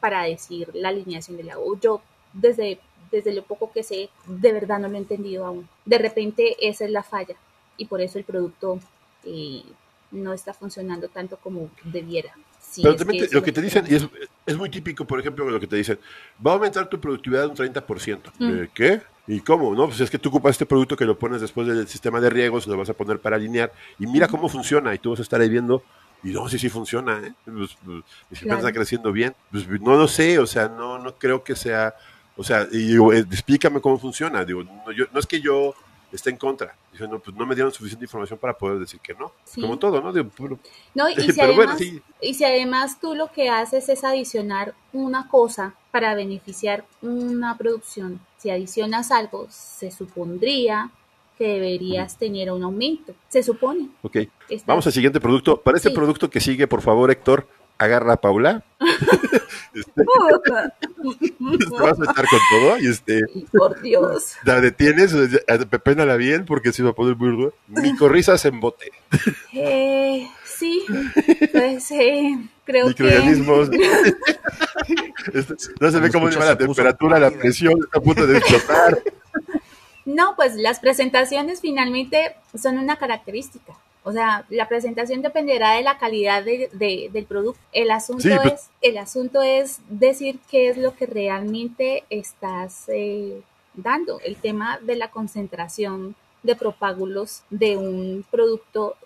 [0.05, 1.79] para decir la alineación del agua.
[1.81, 2.03] Yo,
[2.35, 2.79] desde,
[3.11, 5.67] desde lo poco que sé, de verdad no lo he entendido aún.
[5.87, 7.37] De repente, esa es la falla.
[7.79, 8.79] y por eso el producto
[9.25, 9.63] eh,
[10.11, 12.33] no está funcionando tanto como debiera.
[12.61, 14.07] Si Pero es también que te- es lo que te dicen, y es,
[14.45, 15.99] es muy típico, por ejemplo, lo que te dicen,
[16.47, 18.31] va a aumentar tu productividad un 30%.
[18.41, 19.01] ¿Eh, ¿Qué?
[19.27, 19.75] ¿Y cómo?
[19.75, 22.29] No, pues es que tú ocupas este producto que lo pones después del sistema de
[22.29, 25.23] riegos, lo vas a poner para alinear, y mira cómo funciona, y tú vas a
[25.23, 25.83] estar ahí viendo,
[26.25, 27.33] y no, sí, sí funciona, ¿eh?
[27.45, 27.97] Pues, pues,
[28.31, 28.59] mi gimnasio Claro.
[28.59, 29.35] está creciendo bien.
[29.51, 31.95] Pues no lo sé, o sea, no, no creo que sea,
[32.37, 34.45] o sea, y digo, eh, explícame cómo funciona.
[34.45, 35.75] Digo, no, yo, no es que yo
[36.11, 36.75] esté en contra.
[36.93, 39.33] Dice, no, pues no me dieron suficiente información para poder decir que no.
[39.45, 39.61] Sí.
[39.61, 40.13] Como todo, ¿no?
[40.13, 40.59] Digo, pero-
[40.95, 42.01] No, y si, Pero además, bueno, sí.
[42.21, 48.21] y si además tú lo que haces es adicionar una cosa para beneficiar una producción,
[48.39, 50.91] si adicionas algo, se supondría
[51.39, 53.15] que deberías tener un aumento.
[53.29, 53.89] Se supone.
[54.03, 54.19] ok.
[54.67, 55.61] Vamos al siguiente producto.
[55.61, 55.95] Para este Sí.
[55.95, 58.65] producto que sigue, por favor, Héctor, agarra a Paula.
[59.75, 60.05] Este, te
[61.83, 63.23] vas a estar con todo y este,
[63.53, 64.35] Por Dios.
[64.45, 65.13] la detienes,
[65.69, 67.55] pepénala bien porque se va a poner muy rudo.
[67.67, 68.93] Micorrizas en bote.
[69.53, 70.85] Eh, sí,
[71.53, 73.03] pues eh, creo que...
[73.03, 73.71] Microorganismos.
[75.33, 78.99] Este, no se ve cómo lleva la temperatura, la presión, está a punto de explotar.
[80.05, 83.75] No, pues las presentaciones finalmente son una característica.
[84.07, 87.59] O sea, la presentación dependerá de la calidad de- de- del producto.
[87.73, 92.85] El asunto, Sí, pues- es, el asunto es decir qué es lo que realmente estás
[92.89, 93.41] eh,
[93.73, 94.21] dando.
[94.21, 98.97] El tema de la concentración de propágulos de un producto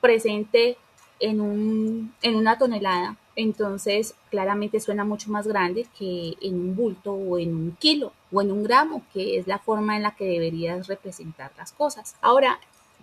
[0.00, 0.76] presente
[1.20, 7.12] en, un, en una tonelada, entonces claramente suena mucho más grande que en un bulto
[7.12, 10.24] o en un kilo o en un gramo, que es la forma en la que
[10.24, 12.16] deberías representar las cosas.
[12.20, 12.58] Ahora,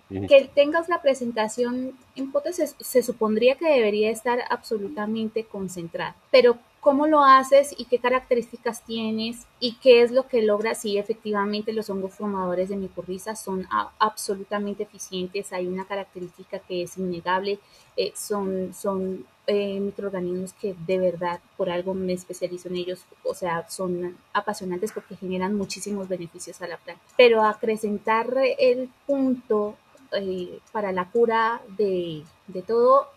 [0.08, 6.58] que tengas la presentación en potes se, se supondría que debería estar absolutamente concentrada, pero
[6.86, 10.82] cómo lo haces y qué características tienes y qué es lo que logras.
[10.82, 13.66] Si efectivamente los hongos formadores de micorriza son
[13.98, 17.58] absolutamente eficientes, hay una característica que es innegable,
[17.96, 23.68] eh, son, eh, microorganismos que de verdad por algo me especializo en ellos, o sea,
[23.68, 29.74] son apasionantes porque generan muchísimos beneficios a la planta, pero acrecentar el punto
[30.12, 32.22] eh, para la cura de,
[32.64, 33.08] todo,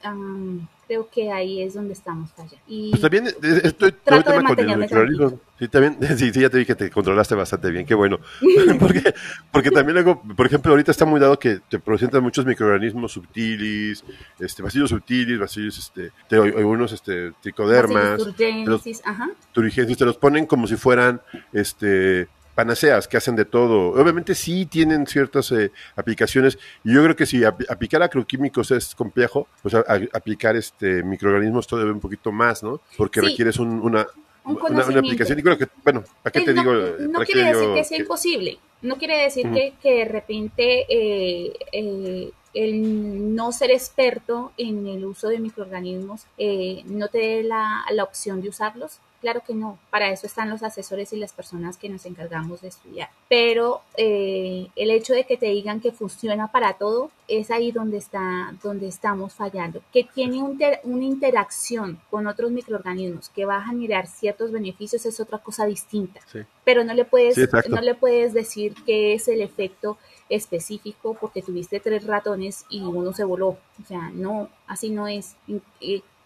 [0.89, 2.57] creo que ahí es donde estamos fallando.
[2.67, 3.31] Y Pues también eh,
[3.63, 5.39] estoy Trato de tema con el mantenerme microorganismo.
[5.59, 8.17] Sí, también, sí, sí, ya te dije que te controlaste bastante bien, qué bueno.
[8.79, 9.13] porque,
[9.51, 14.03] porque también luego, por ejemplo, ahorita está muy dado que te presentan muchos microorganismos subtilis,
[14.39, 19.29] este, bacillos subtilis, bacillos, este, te- algunos, este, tricodermas, turgensis, ajá.
[19.51, 21.21] turigensis, te los ponen como si fueran,
[21.53, 22.27] este,
[22.63, 23.91] panaceas que hacen de todo.
[24.01, 28.93] Obviamente sí tienen ciertas eh, aplicaciones y yo creo que si ap- aplicar agroquímicos es
[28.95, 32.81] complejo, pues a- a- aplicar este microorganismos todavía un poquito más, ¿no?
[32.97, 33.27] Porque Sí.
[33.27, 34.05] requieres un- una,
[34.43, 36.73] Un una, aplicación y creo que, bueno, ¿para qué Sí, te no, digo?
[36.99, 38.59] No ¿Para qué quiere decir digo que sea que- imposible.
[38.81, 45.05] No quiere decir que, que de repente eh, eh, el no ser experto en el
[45.05, 48.99] uso de microorganismos eh, no te dé la, la opción de usarlos.
[49.21, 49.77] Claro que no.
[49.89, 53.09] Para eso están los asesores y las personas que nos encargamos de estudiar.
[53.27, 57.97] Pero eh, el hecho de que te digan que funciona para todo es ahí donde
[57.97, 59.81] está, donde estamos fallando.
[59.91, 65.05] Que tiene un ter- una interacción con otros microorganismos que va a generar ciertos beneficios
[65.05, 66.39] es otra cosa distinta Sí.
[66.63, 69.97] pero no le puedes Sí, no le puedes decir qué es el efecto
[70.29, 75.35] específico porque tuviste tres ratones y uno se voló o sea no así no es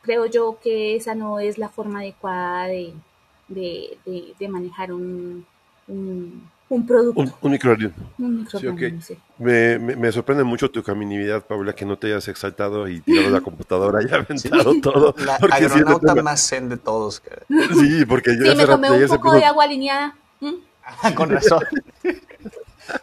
[0.03, 2.93] creo yo que esa no es la forma adecuada de,
[3.47, 5.45] de, de- de manejar un,
[5.87, 8.03] un, un producto Un, un microorganismo.
[8.19, 9.19] un microorganismo, Sí, sí.
[9.39, 13.29] Me, me, me sorprende mucho tu caminidad, Paula, que no te hayas exaltado y tirado
[13.31, 15.15] la computadora y aventado todo.
[15.25, 17.19] La porque sí, agronauta no te- más zen de todos.
[17.19, 17.41] cara.
[17.73, 20.53] Sí, porque yo Sí, me tomé un poco puso- de agua alineada ¿Mm?
[20.85, 21.63] Ah, con razón.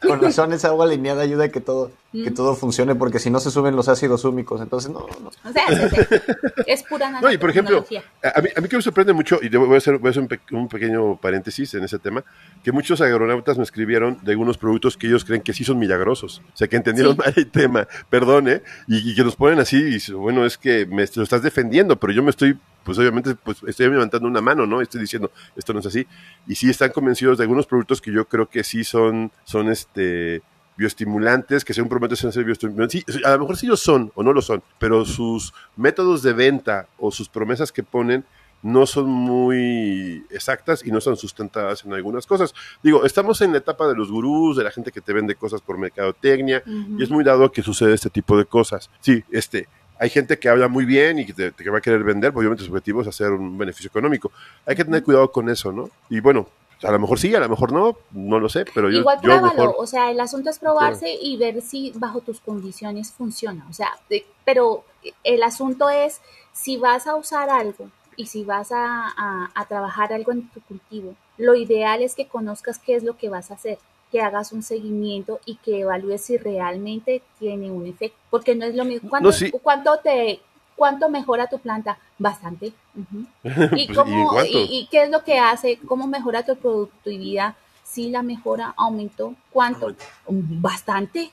[0.06, 2.34] Con razón, esa agua alineada ayuda a que todo, que Mm.
[2.34, 4.60] todo funcione, porque si no se suben los ácidos úmicos.
[4.60, 5.28] Entonces, no, no.
[5.28, 6.22] o sea es, es-
[6.66, 7.84] es pura No, y por ejemplo,
[8.22, 10.22] a mí, a mí que me sorprende mucho, y voy a hacer, voy a hacer
[10.22, 12.24] un, pe- un pequeño paréntesis en ese tema,
[12.64, 16.42] que muchos agronautas me escribieron de algunos productos que ellos creen que sí son milagrosos.
[16.52, 17.18] O sea, que entendieron Sí.
[17.18, 18.62] mal el tema, perdón, ¿eh?
[18.88, 21.98] Y, y que nos ponen así, y dicen, bueno, es que me lo estás defendiendo,
[22.00, 24.80] pero yo me estoy, pues obviamente, pues estoy levantando una mano, ¿no?
[24.80, 26.06] Estoy diciendo, esto no es así.
[26.48, 30.42] Y sí están convencidos de algunos productos que yo creo que sí son, son este
[30.76, 33.04] bioestimulantes, que según prometen ser bioestimulantes.
[33.06, 36.32] Sí, a lo mejor sí lo son o no lo son, pero sus métodos de
[36.32, 38.24] venta o sus promesas que ponen
[38.62, 42.54] no son muy exactas y no son sustentadas en algunas cosas.
[42.82, 45.62] Digo, estamos en la etapa de los gurús, de la gente que te vende cosas
[45.62, 48.90] por mercadotecnia, y es muy dado que sucede este tipo de cosas.
[49.00, 49.66] Sí, este,
[49.98, 52.64] hay gente que habla muy bien y que, te, que va a querer vender, obviamente
[52.64, 54.30] su objetivo es hacer un beneficio económico.
[54.66, 55.90] Hay que tener cuidado con eso, ¿no?
[56.08, 56.48] Y bueno,
[56.82, 59.00] a lo mejor sí, a lo mejor no, no lo sé, pero yo...
[59.00, 62.40] Igual yo pruébalo, mejor- o sea, el asunto es probarse y ver si bajo tus
[62.40, 64.84] condiciones funciona, o sea, de- pero
[65.24, 66.20] el asunto es
[66.52, 70.60] si vas a usar algo y si vas a, a- a trabajar algo en tu
[70.62, 73.78] cultivo, lo ideal es que conozcas qué es lo que vas a hacer,
[74.10, 78.74] que hagas un seguimiento y que evalúes si realmente tiene un efecto, porque no es
[78.74, 79.08] lo mismo.
[79.08, 79.50] ¿Cuánto, No, sí.
[79.62, 80.40] cuánto te...
[80.80, 81.98] ¿Cuánto mejora tu planta?
[82.18, 82.72] Bastante.
[82.96, 83.26] Ujú.
[83.44, 85.78] ¿Y, Pues, ¿y cómo, y, y qué es lo que hace?
[85.86, 87.54] ¿Cómo mejora tu productividad?
[87.84, 89.94] Si la mejora aumentó, ¿cuánto?
[90.26, 91.32] Bastante.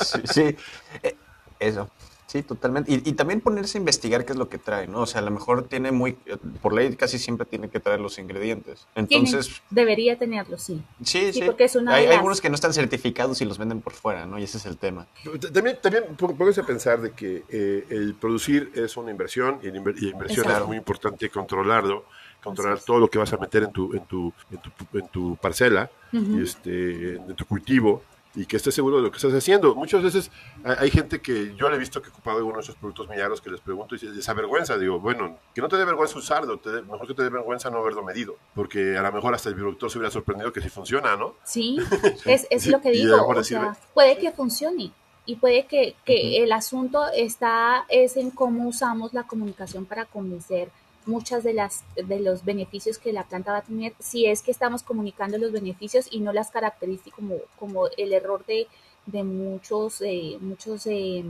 [0.00, 0.56] Sí, sí,
[1.02, 1.16] eh,
[1.58, 1.90] eso.
[2.34, 2.90] Sí, totalmente.
[2.90, 5.02] Y, y también ponerse a investigar qué es lo que trae, ¿no?
[5.02, 6.14] O sea, a lo mejor tiene muy,
[6.60, 8.88] por ley casi siempre tiene que traer los ingredientes.
[8.92, 10.82] Tiene- Entonces, debería tenerlo, sí.
[11.04, 11.42] sí, sí, sí.
[11.46, 14.36] porque es una hay, algunos que no están certificados y los venden por fuera, ¿no?
[14.40, 15.06] Y ese es el tema.
[15.52, 19.66] También, también pó- póngase a pensar de que eh, el producir es una inversión y
[19.70, 20.62] la inver- y la inversión Exacto.
[20.64, 22.04] es muy importante controlarlo,
[22.42, 25.36] controlar todo lo que vas a meter en tu, en tu, en tu, en tu
[25.36, 28.02] parcela, y este, en tu cultivo
[28.36, 29.74] y que estés seguro de lo que estás haciendo.
[29.74, 30.30] Muchas veces
[30.64, 33.40] hay, gente que yo le he visto que ha ocupado alguno de esos productos millaros
[33.40, 34.76] que les pregunto y se- les avergüenza.
[34.76, 37.78] Digo, bueno, que no te dé vergüenza usarlo, te mejor que te dé vergüenza no
[37.78, 41.16] haberlo medido, porque a lo mejor hasta el productor se hubiera sorprendido que si funciona,
[41.16, 41.34] ¿no?
[41.44, 41.78] Sí,
[42.24, 43.24] es, es Sí, lo que digo.
[43.26, 44.90] O sea, puede que funcione
[45.26, 50.70] y puede que, que el asunto está es en cómo usamos la comunicación para convencer
[51.06, 54.50] muchas de las de los beneficios que la planta va a tener si es que
[54.50, 58.66] estamos comunicando los beneficios y no las características como, como el error de,
[59.06, 61.24] de muchos eh, muchos eh,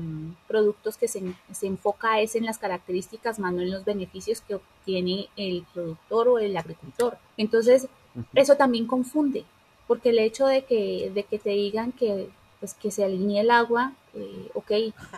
[0.47, 1.23] productos que se,
[1.53, 6.29] se enfoca es en las características más no en los beneficios que obtiene el productor
[6.29, 7.19] o el agricultor.
[7.37, 7.89] Entonces
[8.35, 9.45] eso también confunde
[9.87, 12.29] porque el hecho de que, de que te digan que,
[12.61, 14.71] pues, que se alinee el agua, eh, ok,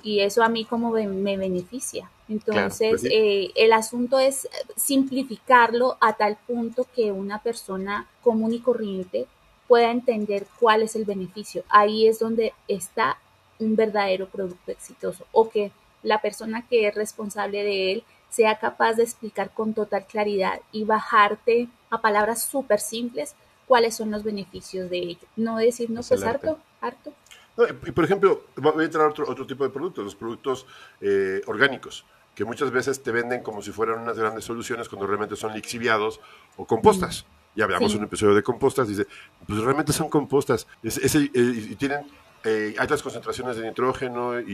[0.03, 2.11] y eso a mí como me, me beneficia.
[2.29, 3.09] Entonces, pues sí.
[3.13, 9.27] eh, el asunto es simplificarlo a tal punto que una persona común y corriente
[9.69, 11.65] pueda entender cuál es el beneficio.
[11.69, 13.19] Ahí es donde está
[13.59, 15.71] un verdadero producto exitoso o que
[16.03, 20.85] la persona que es responsable de él sea capaz de explicar con total claridad y
[20.85, 23.35] bajarte a palabras súper simples
[23.67, 25.27] cuáles son los beneficios de ello.
[25.37, 27.13] No decir, no, pues harto, harto.
[27.57, 30.67] No, y por ejemplo, voy a entrar a otro, otro tipo de productos, los productos
[31.01, 32.05] eh, orgánicos,
[32.35, 36.21] que muchas veces te venden como si fueran unas grandes soluciones cuando realmente son lixiviados
[36.57, 37.25] o compostas.
[37.55, 37.97] Ya hablamos Sí.
[37.99, 39.07] un episodio de compostas, dice,
[39.47, 40.67] pues realmente son compostas.
[40.83, 42.07] Es- eh, y tienen
[42.45, 44.45] eh, altas concentraciones de nitrógeno y,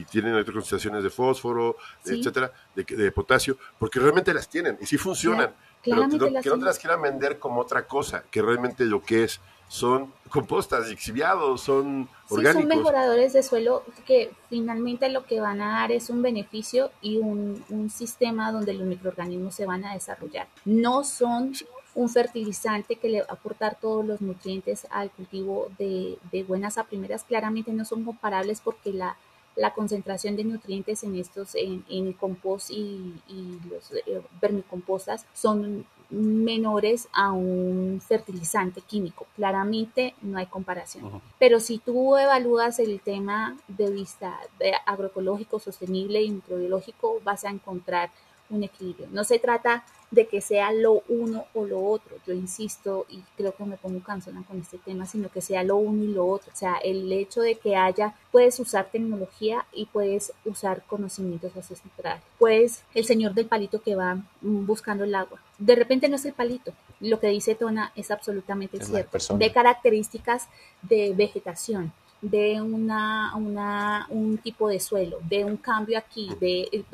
[0.00, 2.18] y tienen altas concentraciones de fósforo, Sí.
[2.18, 5.54] etcétera, de, de potasio, porque realmente las tienen y sí funcionan.
[5.84, 8.84] Pero que no, las que no te las quieran vender como otra cosa, que realmente
[8.86, 12.68] lo que es son compostas, lixiviados, son Sí, orgánicos.
[12.70, 17.18] son mejoradores de suelo que finalmente lo que van a dar es un beneficio y
[17.18, 20.48] un, un sistema donde los microorganismos se van a desarrollar.
[20.64, 21.52] No son
[21.94, 26.78] un fertilizante que le va a aportar todos los nutrientes al cultivo de, de buenas
[26.78, 27.24] a primeras.
[27.24, 29.16] Claramente no son comparables porque la,
[29.56, 35.26] la concentración de nutrientes en estos, en, en el compost y, y los eh, vermicompostas
[35.34, 39.26] son menores a un fertilizante químico.
[39.36, 41.20] Claramente no hay comparación.
[41.38, 47.50] Pero si tú evalúas el tema de vista de agroecológico, sostenible y microbiológico, vas a
[47.50, 48.10] encontrar
[48.50, 49.08] un equilibrio.
[49.10, 52.16] No se trata de que sea lo uno o lo otro.
[52.26, 55.76] Yo insisto y creo que me pongo cansona con este tema, sino que sea lo
[55.76, 56.50] uno y lo otro.
[56.52, 62.22] O sea, el hecho de que haya, puedes usar tecnología y puedes usar conocimientos ancestrales.
[62.38, 65.40] Puedes, el señor del palito que va mm, buscando el agua.
[65.58, 66.72] De repente no es el palito.
[67.00, 69.36] Lo que dice Tona es absolutamente Es cierto.
[69.36, 70.48] De características
[70.82, 76.84] de vegetación de una, una, un tipo de suelo, de un cambio aquí, de,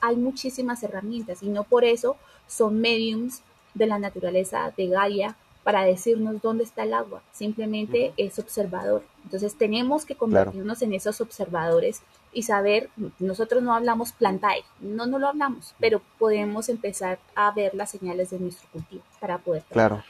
[0.00, 2.16] hay muchísimas herramientas y no por eso
[2.46, 8.38] son mediums de la naturaleza de Gaia para decirnos dónde está el agua, simplemente es
[8.38, 9.02] observador.
[9.24, 12.02] Entonces tenemos que convertirnos en esos observadores
[12.34, 17.74] y saber, nosotros no hablamos plantae, no, no lo hablamos, pero podemos empezar a ver
[17.74, 20.04] las señales de nuestro cultivo para poder Claro.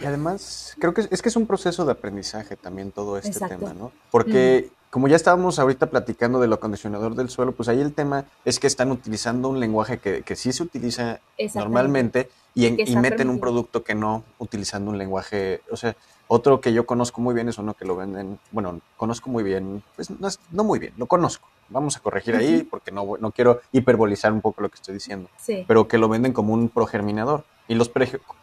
[0.00, 3.30] Y, además, creo que es, es que es un proceso de aprendizaje también todo este
[3.30, 3.56] Exacto.
[3.56, 3.92] tema, ¿no?
[4.10, 8.58] Porque como ya estábamos ahorita platicando del acondicionador del suelo, pues ahí el tema es
[8.58, 11.20] que están utilizando un lenguaje que, que sí se utiliza
[11.54, 15.94] normalmente y, en- y meten un producto que no utilizando un lenguaje, o sea,
[16.26, 19.82] otro que yo conozco muy bien es uno que lo venden, bueno, conozco muy bien,
[19.94, 21.48] pues no, es- no muy bien, lo conozco.
[21.70, 25.28] Vamos a corregir ahí porque no, no quiero hiperbolizar un poco lo que estoy diciendo
[25.36, 25.64] Sí.
[25.68, 27.44] pero que lo venden como un progerminador.
[27.70, 27.90] Y los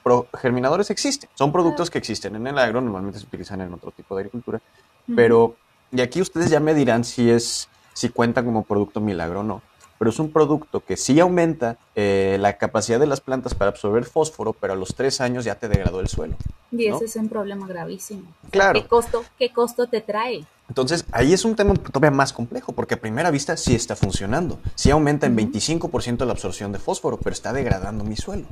[0.03, 1.29] progerminadores existen.
[1.33, 4.61] Son productos que existen en el agro, normalmente se utilizan en otro tipo de agricultura.
[5.15, 5.55] Pero,
[5.91, 9.61] y aquí ustedes ya me dirán si es, si cuentan como producto milagro o no.
[9.97, 14.05] Pero es un producto que sí aumenta eh, la capacidad de las plantas para absorber
[14.05, 16.35] fósforo, pero a los tres años ya te degradó el suelo.
[16.71, 18.23] Y ese es un problema gravísimo.
[18.51, 18.81] Claro.
[18.81, 20.45] ¿Qué costo, ¿Qué costo te trae?
[20.67, 24.59] Entonces, ahí es un tema todavía más complejo, porque a primera vista sí está funcionando.
[24.73, 28.47] Sí aumenta en 25% la absorción de fósforo, pero está degradando mi suelo.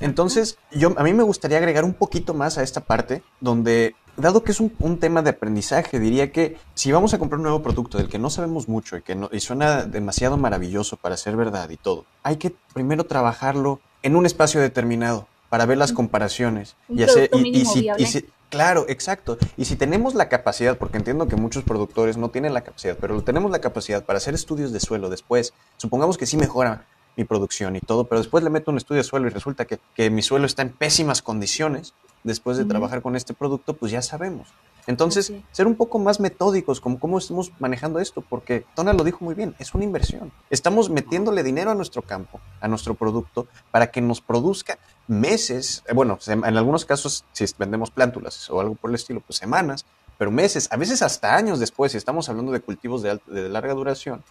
[0.00, 4.42] Entonces, yo, a mí me gustaría agregar un poquito más a esta parte, donde, dado
[4.42, 7.98] que es un, tema de aprendizaje, diría que si vamos a comprar un nuevo producto
[7.98, 11.70] del que no sabemos mucho y que no, y suena demasiado maravilloso para ser verdad
[11.70, 17.02] y todo, hay que primero trabajarlo en un espacio determinado para ver las comparaciones y
[17.02, 19.38] hacer y, si, claro exacto.
[19.56, 23.22] Y si tenemos la capacidad porque entiendo que muchos productores no tienen la capacidad pero
[23.22, 25.52] tenemos la capacidad para hacer estudios de suelo después.
[25.76, 26.84] Supongamos que sí mejora
[27.16, 29.78] mi producción y todo, pero después le meto un estudio de suelo y resulta que,
[29.94, 34.02] que mi suelo está en pésimas condiciones después de trabajar con este producto, pues ya
[34.02, 34.48] sabemos.
[34.86, 39.24] Entonces, ser un poco más metódicos como cómo estamos manejando esto, porque Tona lo dijo
[39.24, 40.32] muy bien, es una inversión.
[40.48, 45.92] Estamos metiéndole dinero a nuestro campo, a nuestro producto, para que nos produzca meses, eh,
[45.92, 49.86] bueno, en algunos casos, si vendemos plántulas o algo por el estilo, pues semanas,
[50.18, 53.74] pero meses, a veces hasta años después, si estamos hablando de cultivos de, de larga
[53.74, 54.22] duración,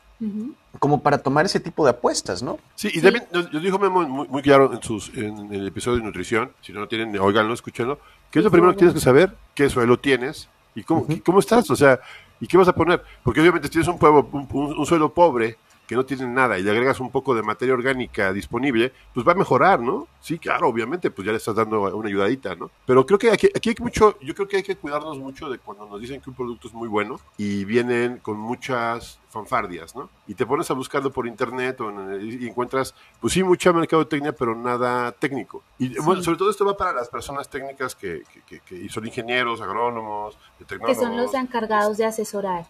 [0.79, 2.57] como para tomar ese tipo de apuestas, ¿no?
[2.75, 6.51] Sí, y también yo dijo Memo muy, claro en, sus, en, el episodio de nutrición,
[6.61, 7.99] si no lo tienen, oiganlo, escúchenlo,
[8.31, 11.69] que es lo primero que tienes que saber, qué suelo tienes y cómo, cómo estás,
[11.69, 11.99] o sea,
[12.39, 15.57] y qué vas a poner, porque obviamente si tienes un, pueblo, un suelo pobre,
[15.88, 19.33] que no tienen nada y le agregas un poco de materia orgánica disponible, pues va
[19.33, 20.07] a mejorar, ¿no?
[20.21, 22.71] Sí, claro, obviamente, pues ya le estás dando una ayudadita, ¿no?
[22.86, 25.59] Pero creo que aquí, aquí hay mucho, yo creo que hay que cuidarnos mucho de
[25.59, 30.09] cuando nos dicen que un producto es muy bueno y vienen con muchas fanfardias, ¿no?
[30.27, 34.55] Y te pones a buscarlo por internet o y encuentras, pues sí, mucha mercadotecnia, pero
[34.55, 35.61] nada técnico.
[35.77, 39.59] Y bueno, sobre todo esto va para las personas técnicas que, que, que, son ingenieros,
[39.59, 40.97] agrónomos, tecnólogos.
[40.97, 42.65] Que son los encargados de asesorar.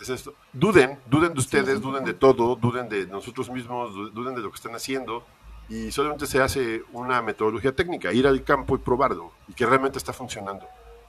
[0.00, 0.32] Es esto.
[0.52, 4.56] Duden, duden de ustedes, duden de todo, duden de nosotros mismos, duden de lo que
[4.56, 5.24] están haciendo.
[5.68, 9.98] Y solamente se hace una metodología técnica, ir al campo y probarlo, y que realmente
[9.98, 10.66] está funcionando.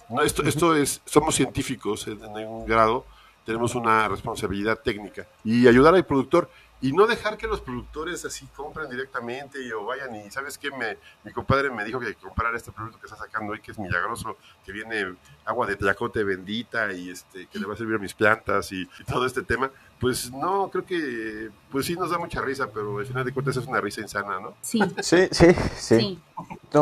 [0.09, 3.05] No, esto, esto es, somos científicos en, en un grado,
[3.45, 6.49] tenemos una responsabilidad técnica y ayudar al productor
[6.83, 10.69] y no dejar que los productores así compren directamente y, o vayan y sabes qué
[10.69, 13.61] me, mi compadre me dijo que hay que comprar este producto que está sacando hoy
[13.61, 14.35] que es milagroso
[14.65, 15.15] que viene
[15.45, 18.85] agua de tlacote bendita y este que le va a servir a mis plantas y,
[19.07, 23.05] todo este tema pues no creo que pues sí nos da mucha risa pero al
[23.05, 24.81] final de cuentas es una risa insana no sí.
[25.01, 26.19] Sí sí sí.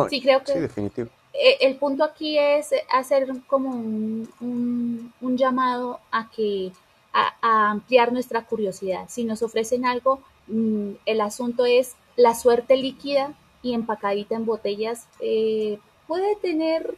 [0.09, 6.29] Sí, creo que sí definitivo el punto aquí es hacer como un, un, llamado a
[6.29, 6.71] que
[7.13, 9.05] a, ampliar nuestra curiosidad.
[9.07, 15.07] Si nos ofrecen algo, mm, el asunto es la suerte líquida y empacadita en botellas
[15.19, 16.95] eh, puede tener.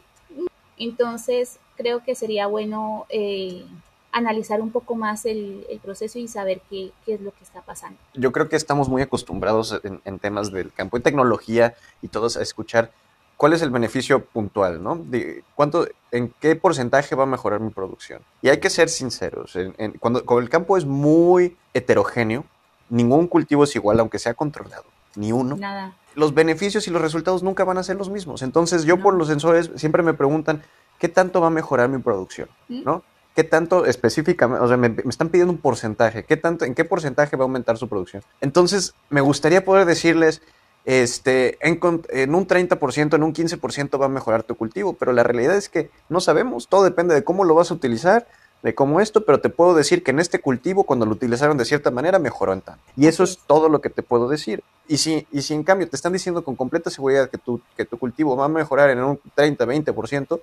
[0.76, 3.64] Entonces creo que sería bueno eh,
[4.10, 7.98] analizar un poco más el, proceso y saber qué, qué, es lo que está pasando.
[8.14, 12.36] Yo creo que estamos muy acostumbrados en, en temas del campo de tecnología y todos
[12.36, 12.90] a escuchar
[13.36, 14.96] cuál es el beneficio puntual, ¿no?
[14.96, 18.22] De cuánto, en qué porcentaje va a mejorar mi producción.
[18.42, 19.56] Y hay que ser sinceros.
[20.00, 22.44] cuando, el campo es muy heterogéneo,
[22.88, 24.84] ningún cultivo es igual, aunque sea controlado,
[25.16, 25.56] ni uno.
[25.56, 25.96] Nada.
[26.14, 28.42] Los beneficios y los resultados nunca van a ser los mismos.
[28.42, 30.62] Entonces, yo por los sensores siempre me preguntan
[30.98, 32.84] qué tanto va a mejorar mi producción, ¿Mm?
[32.84, 33.02] ¿no?
[33.34, 34.64] ¿Qué tanto específicamente?
[34.64, 36.22] O sea, me, me, están pidiendo un porcentaje.
[36.22, 38.22] ¿Qué tanto, ¿En qué porcentaje va a aumentar su producción?
[38.40, 40.40] Entonces, me gustaría poder decirles,
[40.84, 41.80] este, en,
[42.10, 45.68] en, un 30%, en un 15% va a mejorar tu cultivo, pero la realidad es
[45.68, 48.26] que no sabemos, todo depende de cómo lo vas a utilizar,
[48.62, 51.66] de cómo esto, pero te puedo decir que en este cultivo, cuando lo utilizaron de
[51.66, 52.82] cierta manera, mejoró en tanto.
[52.96, 54.64] Y eso es todo lo que te puedo decir.
[54.88, 57.84] Y si, y si en cambio te están diciendo con completa seguridad que tu, que
[57.84, 60.40] tu cultivo va a mejorar en un 30, 20%,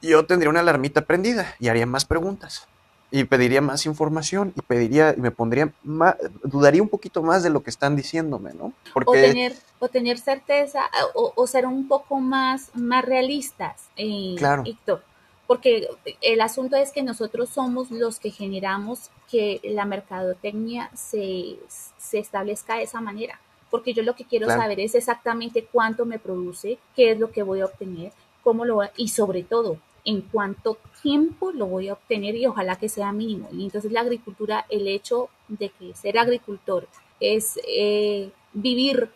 [0.00, 2.68] yo tendría una alarmita prendida y haría más preguntas
[3.10, 7.50] y pediría más información y pediría y me pondría más, dudaría un poquito más de
[7.50, 8.72] lo que están diciéndome, ¿no?
[8.94, 9.10] Porque...
[9.10, 10.82] O tener, o tener certeza
[11.14, 14.62] o, ser un poco más, más realistas, eh, claro.
[14.64, 15.02] Héctor.
[15.46, 15.88] Porque
[16.20, 21.56] el asunto es que nosotros somos los que generamos que la mercadotecnia se,
[21.98, 23.40] se establezca de esa manera.
[23.68, 27.42] Porque yo lo que quiero saber es exactamente cuánto me produce, qué es lo que
[27.42, 32.36] voy a obtener, cómo lo y sobre todo, en cuánto tiempo lo voy a obtener
[32.36, 33.48] y ojalá que sea mínimo.
[33.52, 36.88] Y entonces la agricultura, el hecho de que ser agricultor
[37.20, 39.10] es eh, vivir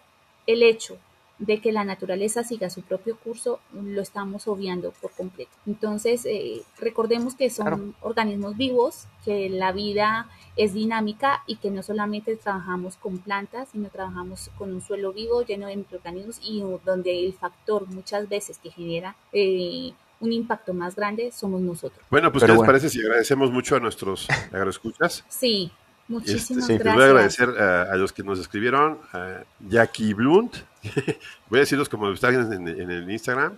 [0.46, 0.98] el hecho
[1.38, 5.50] de que la naturaleza siga su propio curso, lo estamos obviando por completo.
[5.66, 11.82] Entonces, eh, recordemos que son organismos vivos, que la vida es dinámica y que no
[11.82, 17.26] solamente trabajamos con plantas, sino trabajamos con un suelo vivo lleno de microorganismos y donde
[17.26, 22.04] el factor muchas veces que genera eh, un impacto más grande somos nosotros.
[22.10, 25.24] Bueno, pues ¿qué les parece si agradecemos mucho a nuestros agroescuchas?
[25.28, 25.70] Sí.
[26.06, 26.94] Muchísimas este, gracias.
[26.94, 30.56] voy a agradecer a, a, los que nos escribieron, a Jackie Blunt,
[31.48, 33.54] voy a decirlos como están en, en, el Instagram,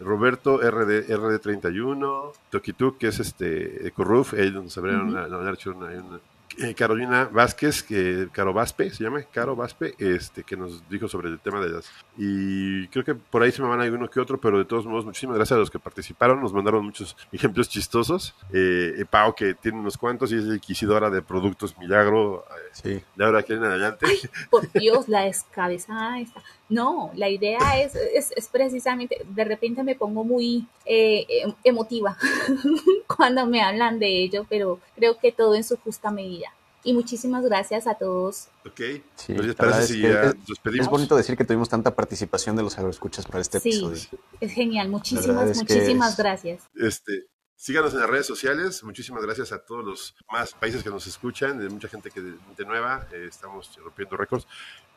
[0.00, 5.52] Roberto RD, RD31, Tokituk, que es este Corruf, ellos nos habrían uh -huh.
[5.52, 6.20] hecho una, una,
[6.58, 11.28] eh, Carolina Vázquez, que Caro Vaspe, se llama Caro Vaspe, este, que nos dijo sobre
[11.28, 11.90] el tema de las.
[12.16, 14.64] Y creo que por ahí se me van a ir uno que otro, pero de
[14.64, 16.40] todos modos, muchísimas gracias a los que participaron.
[16.40, 18.34] Nos mandaron muchos ejemplos chistosos.
[18.52, 22.44] Eh, Pau, que tiene unos cuantos y es inquisidora de productos milagro.
[22.72, 23.02] Sí.
[23.16, 24.06] De ahora aquí en adelante.
[24.08, 24.18] Ay,
[24.50, 26.42] por Dios, la descabezada esta.
[26.68, 31.26] No, la idea es, es, es, precisamente, de repente me pongo muy eh,
[31.64, 32.16] emotiva
[33.16, 36.41] cuando me hablan de ello, pero creo que todo en su justa medida.
[36.84, 38.48] Y muchísimas gracias a todos.
[38.66, 38.80] Ok,
[39.14, 40.34] sí, pues parece si ya
[40.80, 44.20] es, bonito decir que tuvimos tanta participación de los agroescuchas para este sí, episodio.
[44.40, 46.62] Es genial, muchísimas, es muchísimas gracias.
[46.74, 47.26] Este,
[47.62, 48.82] Síganos en las redes sociales.
[48.82, 52.34] Muchísimas gracias a todos los más países que nos escuchan, de mucha gente que de,
[52.56, 54.48] de nueva, eh, estamos rompiendo récords.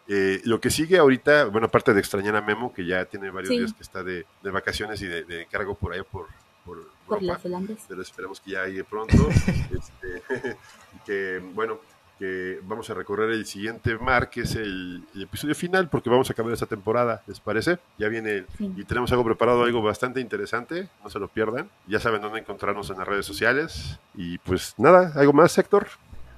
[0.08, 3.50] Eh, lo que sigue ahorita, bueno, aparte de extrañar a Memo, que ya tiene varios
[3.50, 3.60] sí.
[3.60, 6.26] días que está de, de vacaciones y de, de, cargo por ahí por,
[6.66, 7.86] por, por Europa, las.
[7.88, 9.30] Pero esperemos que ya llegue pronto.
[9.72, 10.58] este,
[11.06, 11.80] que, bueno,
[12.18, 16.30] que vamos a recorrer el siguiente mar, que es el, el, episodio final, porque vamos
[16.30, 17.80] a acabar esta temporada, ¿les parece?
[17.97, 18.74] Ya viene sí.
[18.76, 21.70] y tenemos algo preparado, algo bastante interesante, no se lo pierdan.
[21.88, 23.99] Ya saben dónde encontrarnos en las redes sociales.
[24.14, 25.88] Y pues nada, ¿algo más, Héctor?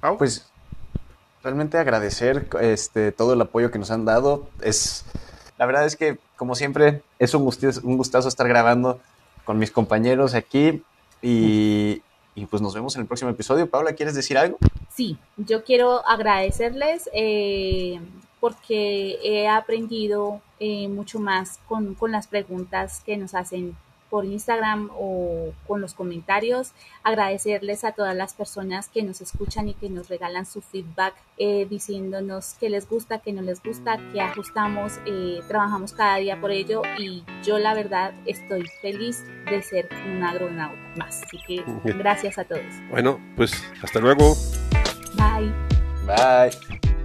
[0.00, 0.18] ¿Pau?
[0.18, 0.50] Pues
[1.42, 4.48] realmente agradecer este, todo el apoyo que nos han dado.
[4.60, 5.04] Es,
[5.58, 9.00] la verdad es que, como siempre, es un gustazo, un gustazo estar grabando
[9.48, 10.82] con mis compañeros aquí
[11.22, 12.02] y,
[12.34, 13.66] y, pues nos vemos en el próximo episodio.
[13.66, 14.58] Paula, ¿quieres decir algo?
[14.94, 17.98] Sí, yo quiero agradecerles eh,
[18.40, 23.74] porque he aprendido eh, mucho más con, con las preguntas que nos hacen
[24.10, 26.72] por Instagram o con los comentarios.
[27.02, 31.66] Agradecerles a todas las personas que nos escuchan y que nos regalan su feedback eh,
[31.68, 34.98] diciéndonos qué les gusta, qué no les gusta, qué ajustamos.
[35.06, 40.22] Eh, trabajamos cada día por ello y yo la verdad estoy feliz de ser un
[40.22, 41.22] agronauta más.
[41.22, 42.64] Así que gracias a todos.
[42.90, 43.52] Bueno, pues
[43.82, 44.34] hasta luego.
[45.16, 45.52] Bye.
[46.06, 46.97] Bye.